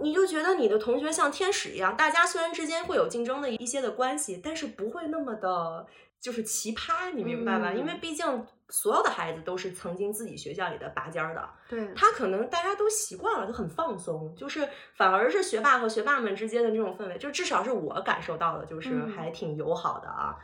[0.00, 5.86] 你就觉得你的同学像天使一样，大家虽然之间会有竞争的一些的关系，但是不会那么的，
[6.20, 7.72] 就是奇葩，你明白吧？
[7.72, 20.36] 因为嗯毕竟所有的孩子都是曾经自己学校里的拔尖儿的，对，他可能大家都习惯了，就很放松，就是反而是学霸和学霸们之间的这种氛围，就至少是我感受到的，就是嗯还挺友好的啊。
[20.38, 20.42] 嗯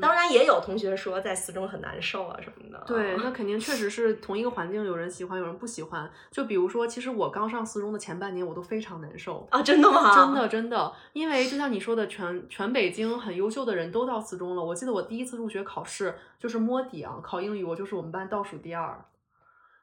[0.00, 2.82] 当然也有同学说在四中很难受啊什么的。
[2.86, 6.10] 对，那肯定确实是同一个环境，有人喜欢，有人不喜欢。
[6.30, 9.46] 就比如说，其实我刚上四中的前半年，我都非常难受。
[9.50, 10.14] 啊，真的吗？
[10.14, 14.62] 真的，真的，因为就像你说的，全全北京很优秀的人都到四中了。
[14.62, 19.02] 我记得我第一次入学考试就是摸底啊，考英语我就是我们班倒数第二，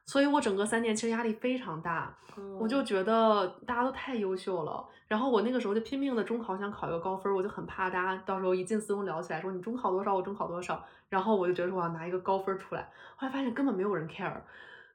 [0.04, 2.14] 所以我整个三年其实压力非常大。
[2.58, 14.40] 我就嗯觉得大家都太优秀了，然后我那个时候就拼命的中考想考一个高分，我就很怕大家到时候一进四中聊起来说你中考多少，我中考多少，然后我就觉得说我要拿一个高分出来，后来发现根本没有人 care。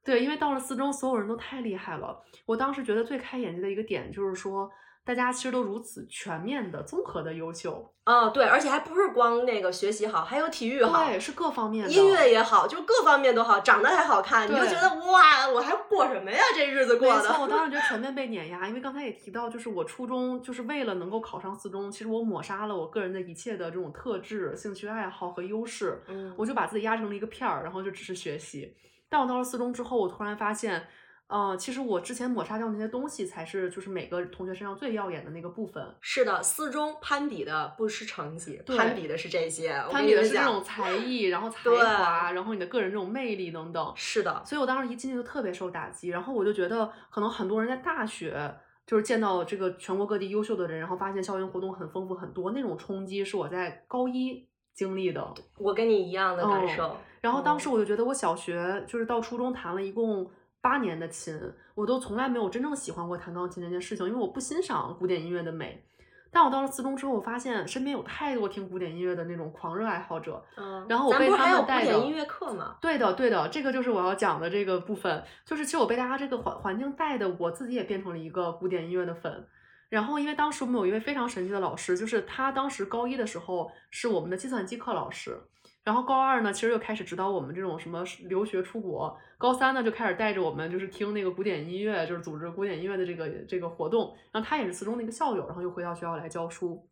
[0.04, 2.20] 对，因为到了四中，所有人都太厉害了。
[2.46, 4.72] 我当时觉得最开眼界的一个点就是说，
[5.08, 11.94] 大家其实都如此全面的、综合的优秀，嗯，对，而且还不是光那个学习好，还有体育好，对，是各方面的。
[11.94, 16.38] 音乐也好，就各方面都好，长得还好看，你就觉得哇，我还过什么呀？
[16.54, 17.48] 这日子过没错，我。
[17.48, 28.76] 当时 觉得全面被碾压，因为刚才也提到，就是我初中就是为了能够考上四中，其实我抹杀了我个人的一切的这种特质、兴趣爱好和优势，嗯我就把自己压成了一个片儿，然后就只是学习。
[29.10, 30.86] 但我到了四中之后，我突然发现，
[31.28, 35.86] 呃，其实我之前抹杀掉那些东西，才是就是每个同学身上最耀眼的那个部分。
[36.00, 39.74] 是的，四中攀比的不是成绩，攀比的是这些。
[39.92, 43.94] 攀比的是这种才艺，然后 才华，然后你的个人这种魅力等等。
[43.96, 48.56] 是的，所以我当时一进去就特别受打击，然后我就觉得可能很多人在大学
[48.86, 55.34] 就是见到这个全国各地优秀的人，然后发现校园活动很丰富很多，那种冲击是我在高一经历的。
[55.58, 56.98] 我跟你一样的感哦受。
[57.20, 60.30] 然后当时嗯我就觉得我小学就是到初中谈了一共
[60.68, 61.40] 八年的琴，
[61.76, 65.82] 我都从来没有真正喜欢过弹钢琴这件事情，因为我不欣赏古典音乐的美。
[66.30, 72.76] 但我到了四中之后，我发现身边有太多听古典音乐的那种狂热爱好者，嗯，然后我被他们带的古典音乐课吗？
[72.82, 79.48] 对的，对的，这个就是我要讲的这个部分，就是其实我被大家这个环环境带的，我自己也变成了一个古典音乐的粉。
[79.88, 85.40] 然后，因为当时我们有一位非常神奇的老师，就是他当时高一的时候是我们的计算机课老师，
[85.88, 94.14] 然后高二呢，其实又开始指导我们这种什么留学出国，高三呢就开始带着我们就是听那个古典音乐，就是组织古典音乐的这个这个活动。
[94.34, 96.86] 然后他也是四中的一个校友，然后又回到学校来教书。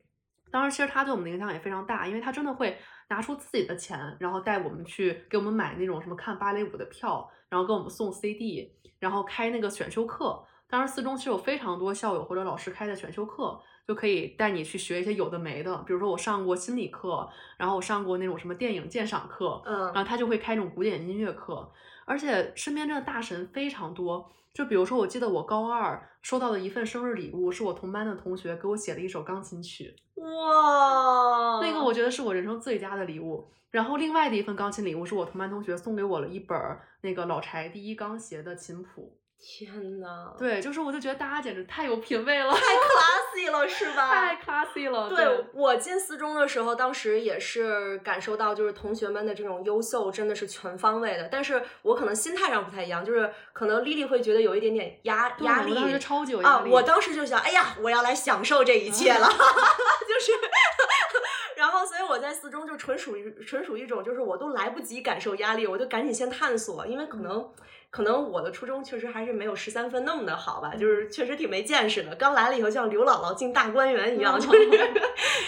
[0.49, 2.77] 当时，其实他对我们的影响也非常大，因为他真的会
[3.09, 10.41] 拿出自己的钱，然后带我们去给我们买那种什么看芭蕾舞的票，然后给我们送 CD，然后开那个选修课。
[10.69, 15.75] 当时，四中其实有非常多校友或者老师开的选修课，就可以带你去学一些有的没的。
[15.85, 21.71] 比如说，我上过心理课，然后我上过那种什么电影鉴赏课，嗯然后他就会开那种古典音乐课，
[22.05, 24.31] 而且身边真的大神非常多。
[24.53, 29.93] 就比如说，我记得我高二收到的一份生日礼物，是我同班的同学给我写的一首钢琴曲。
[30.15, 33.49] 哇，那个我觉得是我人生最佳的礼物。
[33.69, 36.57] 然后另外的一份钢琴礼物是我同班同学送给我了一本
[37.01, 39.17] 那个老柴第一钢协的琴谱。
[39.39, 44.07] 天呐，对，就是我就觉得大家简直太有品位了，太 classy 了，是吧？
[44.09, 45.07] 太 classy 了。
[45.07, 51.29] 对我进四中的时候，当时也是感受到，就是同学们的这种优秀真的是全方位的。
[51.31, 56.71] 但是我可能心态上不太一样，就是可能丽丽会觉得有一点点压压力，当时超级有压力啊！
[56.71, 60.31] 我当时就想，哎呀，我要来享受这一切了， 就是。
[61.55, 67.47] 然后，所以我在四中就纯属于纯属一种，就是我都来不及感受压力，我就赶紧先探索，因为可能。
[67.91, 72.13] 可能我的初中确实还是没有十三分那么的好吧，就是确实挺没见识的。
[72.15, 74.69] 刚来了以后像刘姥姥进大观园一样，就是，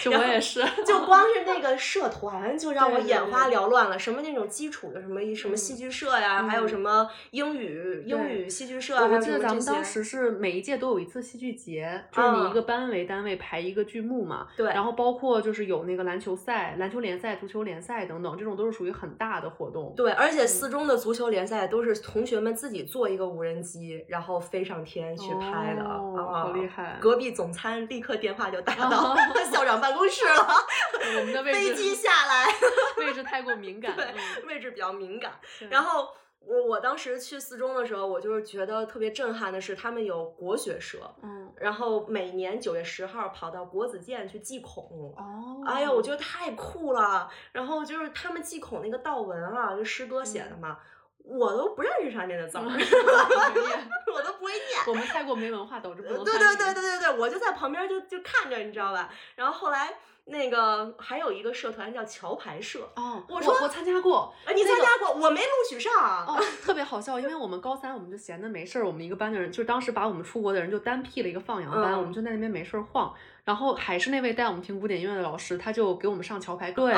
[0.02, 3.98] 就我也是，就光是那个社 团就让我眼花缭乱了。
[3.98, 14.48] 什么那种基础的什么什么戏剧社呀，还有什么英语英语戏剧社，我记得咱们当时是每一届都有一次戏剧节，就是你一个班为单位排一个剧目嘛。
[14.56, 14.68] 对。
[14.68, 19.92] 然后包括就是有那个篮球赛、篮球联赛、足球联赛等等，这种都是属于很大的活动。
[19.94, 22.38] 对，而且四中的足球联赛都是同学。
[22.38, 26.96] 们自己做一个无人机，然后飞上天去拍的，好厉害！
[27.00, 29.16] 隔壁总参立刻电话就打到
[29.50, 30.46] 校长办公室了。
[31.18, 32.46] 我们的位置飞机下来，
[33.04, 34.06] 位置太过敏感，对，
[34.46, 35.32] 位置比较敏感。
[35.68, 36.10] 然后
[36.40, 47.30] 我我当时去四中的时候，我就是觉得特别震撼的是，他们有国学社，嗯，然后每年九月十号跑到国子监去祭孔，哦，哎呀，我觉得太酷了。
[47.52, 50.78] 然后就是他们祭孔那个悼文啊，就诗歌写的嘛。
[51.22, 54.80] 我都不认识上面的字儿， 我都不会念。
[54.86, 59.10] 我们太过没文化，导致不能对对对对对对，我就在旁边就就看着，你知道吧？
[59.36, 59.98] 然后后来。
[60.30, 65.92] 那个还有一个社团叫桥牌社哦，我说我参加过，你参加过，我没录取上
[66.26, 73.12] 哦， 特别好笑，因为我们高三我们就闲的没事儿，我们一个班的人就当时把我们出国的人就单辟了一个放羊班，我们就在那边没事儿晃，
[73.48, 76.92] 然后还是那位带我们听古典音乐的老师，他就给我们上桥牌，对，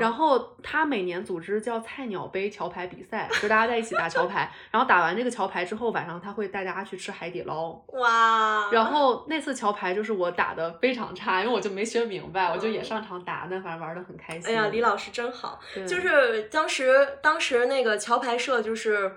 [0.00, 12.72] 然后他每年组织叫菜鸟杯桥牌比赛，就大家在一起打桥牌，然后打完这个桥牌之后，晚上他会带大家去吃海底捞，哇，然后那次桥牌就是我打的非常差，因为我就没学明白，我就。
[12.72, 14.50] 也上场打，但反正玩的很开心。
[14.50, 14.80] 哎呀，李。
[14.80, 19.12] 老师真好，就是当时当时那个桥牌社，就是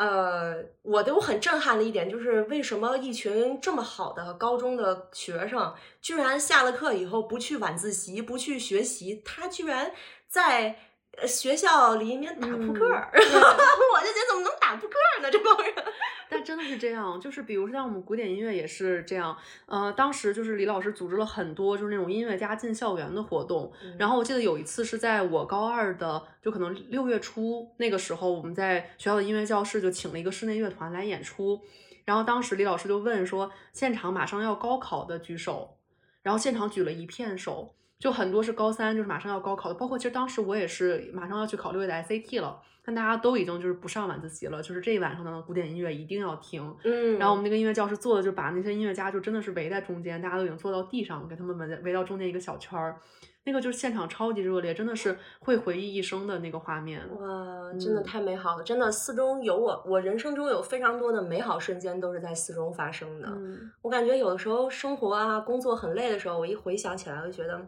[0.00, 9.92] 呃，我都很震撼的一点，就是为什么一群这么好的高中的学生，居然下了课以后不去晚自习，不去学习，他居然
[10.26, 10.78] 在。
[11.26, 15.30] 学校里面打扑克， 我就觉得怎么能打扑克呢？
[15.30, 15.74] 这帮人，
[16.28, 19.36] 但真的是这样，就是比如像我们古典音乐也是这样。
[19.66, 23.72] 呃，当时就是李老师组织了很多就是那种音乐家进校园的活动。
[23.98, 31.60] 然后我记得有一次是在我高二的，就可能六月初那个时候，我们在学校的音乐教室就请了一个室内乐团来演出。
[32.04, 35.76] 然后当时李老师就问说：“现场马上要高考的举手。”
[36.22, 37.74] 然后现场举了一片手。
[38.00, 46.74] 就很多是高三，就是马上要高考的，包括其实当时我也是马上要去考六月的 SAT 了，但大家都已经就是不上晚自习了，就是这一晚上的古典音乐一定要听。
[46.82, 52.96] 嗯，然后我们那个音乐教室坐的就把那些音乐家就真的是围在中间，大家都已经坐到地上，给他们围围到中间一个小圈儿，
[53.44, 57.00] 那个就是现场超级热烈，真的是会回忆一生的那个画面。
[57.18, 58.62] 哇，真的太美好了！
[58.62, 63.28] 真的四中有我，我人生中有非常多的美好瞬间都是在四中发生的。
[63.28, 67.60] 嗯，我感觉有的时候生活啊、工作很累的时候，我一回想起来，我就觉得。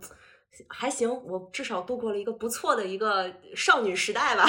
[0.68, 3.24] 还行，我至少度过了一个不错的一个
[3.56, 4.44] 少女时代吧。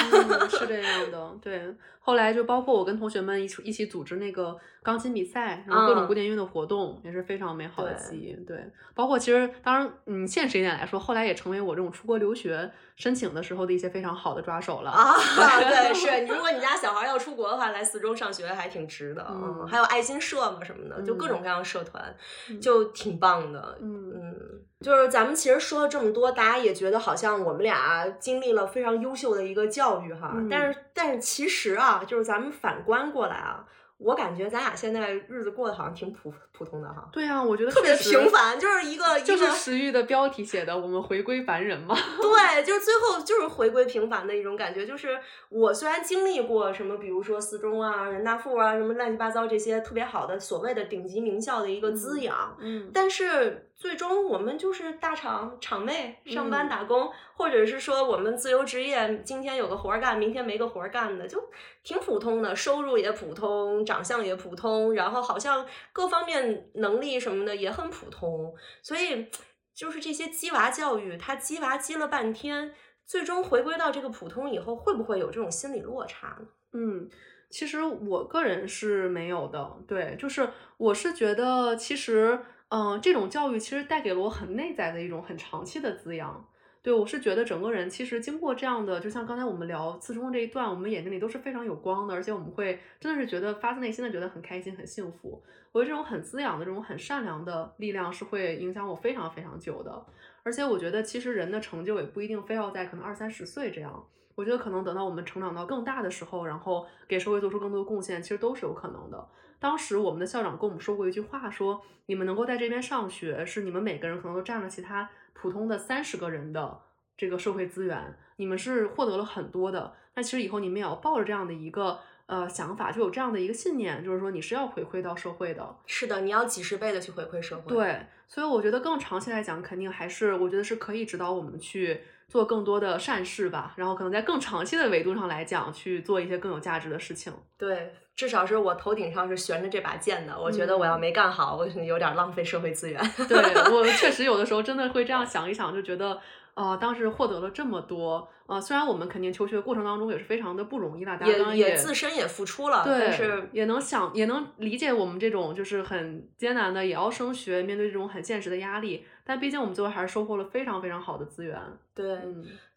[0.50, 1.74] 是这样的， 对。
[2.06, 8.34] 后来就包括我跟同学们一起一起组织那个钢琴比赛，然后各种古典音乐的活动，也是非常美好的记忆。
[8.44, 14.90] 对，包括其实当然，嗯，现实一点来说，后来也成为我这种出国留学申请的时候的一些非常好的抓手了。
[14.90, 15.14] 啊，
[15.58, 16.26] 对，是。
[16.30, 19.26] 如果你家小孩要出国的话，来四中上学还挺值的。
[19.30, 22.14] 嗯，还有爱心社嘛什么的，就各种各样的社团，
[22.60, 23.78] 就挺棒的。
[23.80, 24.36] 嗯嗯，
[24.82, 31.93] 就是咱们其实说了这么多，大家也觉得好像我们俩经历了非常优秀的一个教育哈，但是但是其实啊。
[32.02, 33.64] 就是咱们反观过来啊，
[33.98, 37.08] 我感觉咱俩现在日子过得好像挺普普通的哈。
[37.12, 41.94] 对啊，我觉得特别平凡，就是一个就是食欲的标题写的“我们回归凡人”嘛。
[42.20, 44.86] 对，就是最后就是回归平凡的一种感觉。
[44.86, 45.18] 就是
[45.48, 53.70] 我虽然经历过什么，比如说四中啊、人大附啊，什么乱七八糟这些特别好的所谓的顶级名校的一个滋养，嗯，但是。
[53.74, 61.42] 最终我们就是大厂厂妹上班打工，或者是说我们自由职业，今天有个活儿干，明天没个活儿干的，就
[61.82, 69.26] 挺普通的，收入也普通，长相也普通，然后好像各方面能力什么的也很普通，所以
[69.74, 72.72] 就是这些鸡娃教育，他鸡娃鸡了半天，
[73.04, 76.46] 最终回归到这个普通以后，会不会有这种心理落差呢？
[76.72, 77.10] 嗯。
[77.50, 82.40] 其实我个人是没有的，对，就是我是觉得其实，
[82.74, 86.44] 嗯，这种教育其实带给了我很内在的一种很长期的滋养。
[86.82, 95.40] 对我是觉得整个人其实经过这样的，就像刚才我们聊自充这一段，我们眼睛里都是非常有光的，而且我们会真的是觉得发自内心的觉得很开心、很幸福。
[95.70, 100.04] 我觉得这种很滋养的、这种很善良的力量是会影响我非常非常久的。
[100.42, 104.04] 而且我觉得其实人的成就也不一定非要在可能二三十岁这样。
[104.34, 109.28] 我觉得可能等到我们成长到更大的时候，然后给社会做出更多的贡献，其实都是有可能的。
[109.58, 116.80] 当时我们的校长跟我们说过一句话，说你们能够在这边上学，是你们每个人可能都占了其他普通的三十个人的
[117.16, 119.94] 这个社会资源，你们是获得了很多的。
[120.14, 125.76] 那其实以后你们也要抱着这样的一个呃想法，就有这样的一个信念，就是说你是要回馈到社会的。
[125.86, 127.68] 是的，你要几十倍的去回馈社会。
[127.68, 132.00] 对，所以我觉得更长期来讲，肯定还是我觉得是可以指导我们去。
[132.26, 137.30] 做更多的善事吧，然后可能在更长期的维度上来讲，去做一些更有价值的事情。
[137.56, 140.38] 对，至少是我头顶上是悬着这把剑的。
[140.40, 143.00] 我觉得我要没干好，我有点浪费社会资源。
[143.28, 143.38] 对
[143.74, 146.20] 我确实有的时候真的会这样想一想，就觉得。
[146.54, 161.60] 啊，当时获得了这么多，呃，虽然我们肯定求学过程当中也是非常的不容易的，大家也自身也付出了，对，是也能想也能理解我们这种就是很艰难的也要升学，面对这种很现实的压力，但毕竟我们最后还是收获了非常非常好的资源。
[161.92, 162.20] 对，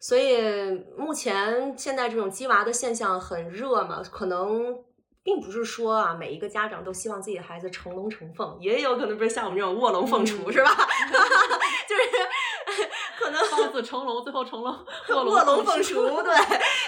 [0.00, 0.36] 所以
[0.96, 4.76] 目前现在这种鸡娃的现象很热嘛，可能
[5.22, 10.70] 并不是说啊每一个家长都希望自己的孩子成龙成凤，也有可能不是像我们这种卧龙凤雏，是吧？
[11.88, 12.02] 就是。
[13.58, 16.34] 可能豹子成龙，最后成了 卧龙凤雏， 对，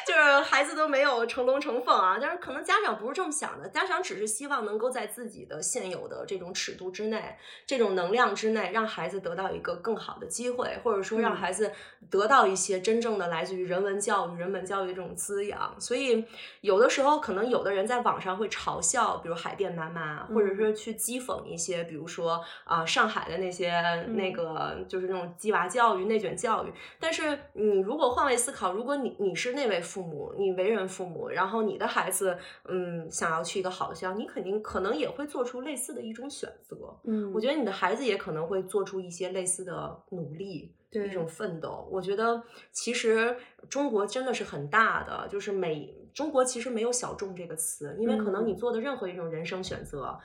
[0.06, 2.16] 就是孩子都没有成龙成凤啊。
[2.20, 11.72] 但是可能家长不是这么想的，家长只是希望能够在自己的现有的这种尺度之内，这种能量之内，让孩子得到一个更好的机会，或者说让孩子
[12.08, 15.74] 得到一些真正的来自于人文教育、人文教育的这种滋养。
[15.80, 16.24] 所以
[16.60, 26.20] 有的时候，可能有的人在网上会嘲笑，比如海淀妈妈，或者是去讥讽一些，比如说啊，上海的那些那个就是那种鸡娃教育内。
[26.20, 26.59] 卷教育，
[26.98, 36.76] 但是你如果换位思考，如果你你是那位父母，你为人父母，然后你的孩子嗯想要去一个好的学校，你肯定可能也会做出类似的一种选择。
[37.04, 41.88] 嗯，我觉得你的孩子也可能会做出一些类似的努力，一种奋斗。
[41.90, 42.42] 我觉得
[42.72, 43.36] 其实
[43.68, 50.18] 中国真的是很大的，就是每中国其实没有小众这个词，因为可能你做的任何一种人生选择。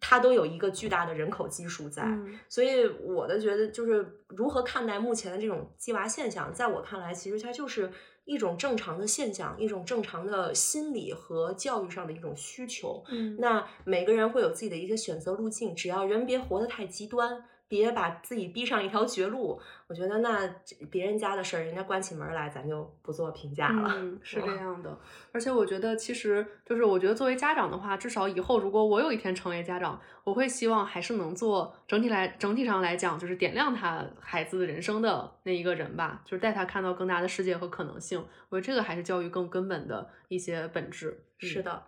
[0.00, 2.06] 它都有一个巨大的人口基数在，
[2.48, 7.90] 所以我的觉得就是如何看待目前的这种鸡娃现象，在我看来，其实它就是
[8.24, 13.02] 一种正常的现象，一种正常的心理和教育上的一种需求。
[13.08, 17.44] 嗯，那每个人会有自己的一些选择路径，只要人别活得太极端。
[17.68, 20.48] 别把自己逼上一条绝路，我觉得那
[20.90, 23.92] 别人家的事儿，人家关起门来，咱就不做评价了。
[23.96, 24.98] 嗯， 是这样的。
[25.32, 38.24] 而且我觉得，其实就是我觉得作为家长的话，至少以后如果我有一天成为家长，我会希望还是能做整体来整体上来讲，就是点亮他孩子人生的那一个人吧，就是带他看到更大的世界和可能性。
[38.48, 41.22] 我觉得这个还是教育更根本的一些本质。
[41.38, 41.84] 是的。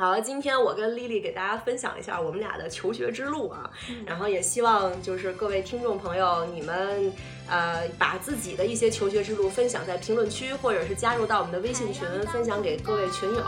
[0.00, 3.70] 好，今天我跟丽丽给大家分享一下我们俩的求学之路啊，
[4.06, 7.12] 然后也希望就是各位听众朋友，你们
[7.46, 13.42] 呃把自己的一些求学之路分享在评论区，或者是加入到我们的微信群，分享给各位群友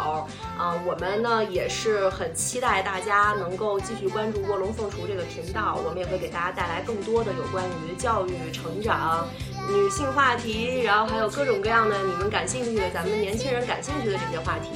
[0.59, 0.79] 啊。
[0.87, 9.27] 我们呢也是很期待大家能够继续关注卧龙凤雏这个频道，我们也会给大家带来更多的有关于教育、成长。
[9.69, 14.71] 女性话题，然后还有各种各样的你们感兴趣的，咱们年轻人感兴趣的这些话题。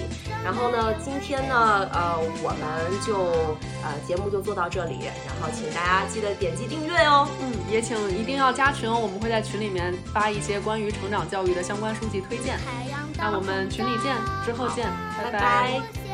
[0.45, 5.01] 然后呢，今天呢，呃，我们就呃节目就做到这里。
[5.27, 7.29] 然后请大家记得点击订阅哦。
[7.41, 12.59] 嗯，也请一定要加群哦，我们会在群里面发一些关于成长教育的相关书籍推荐。
[13.19, 14.15] 那我们群里见，
[14.45, 14.87] 之后见，
[15.17, 16.06] 拜拜。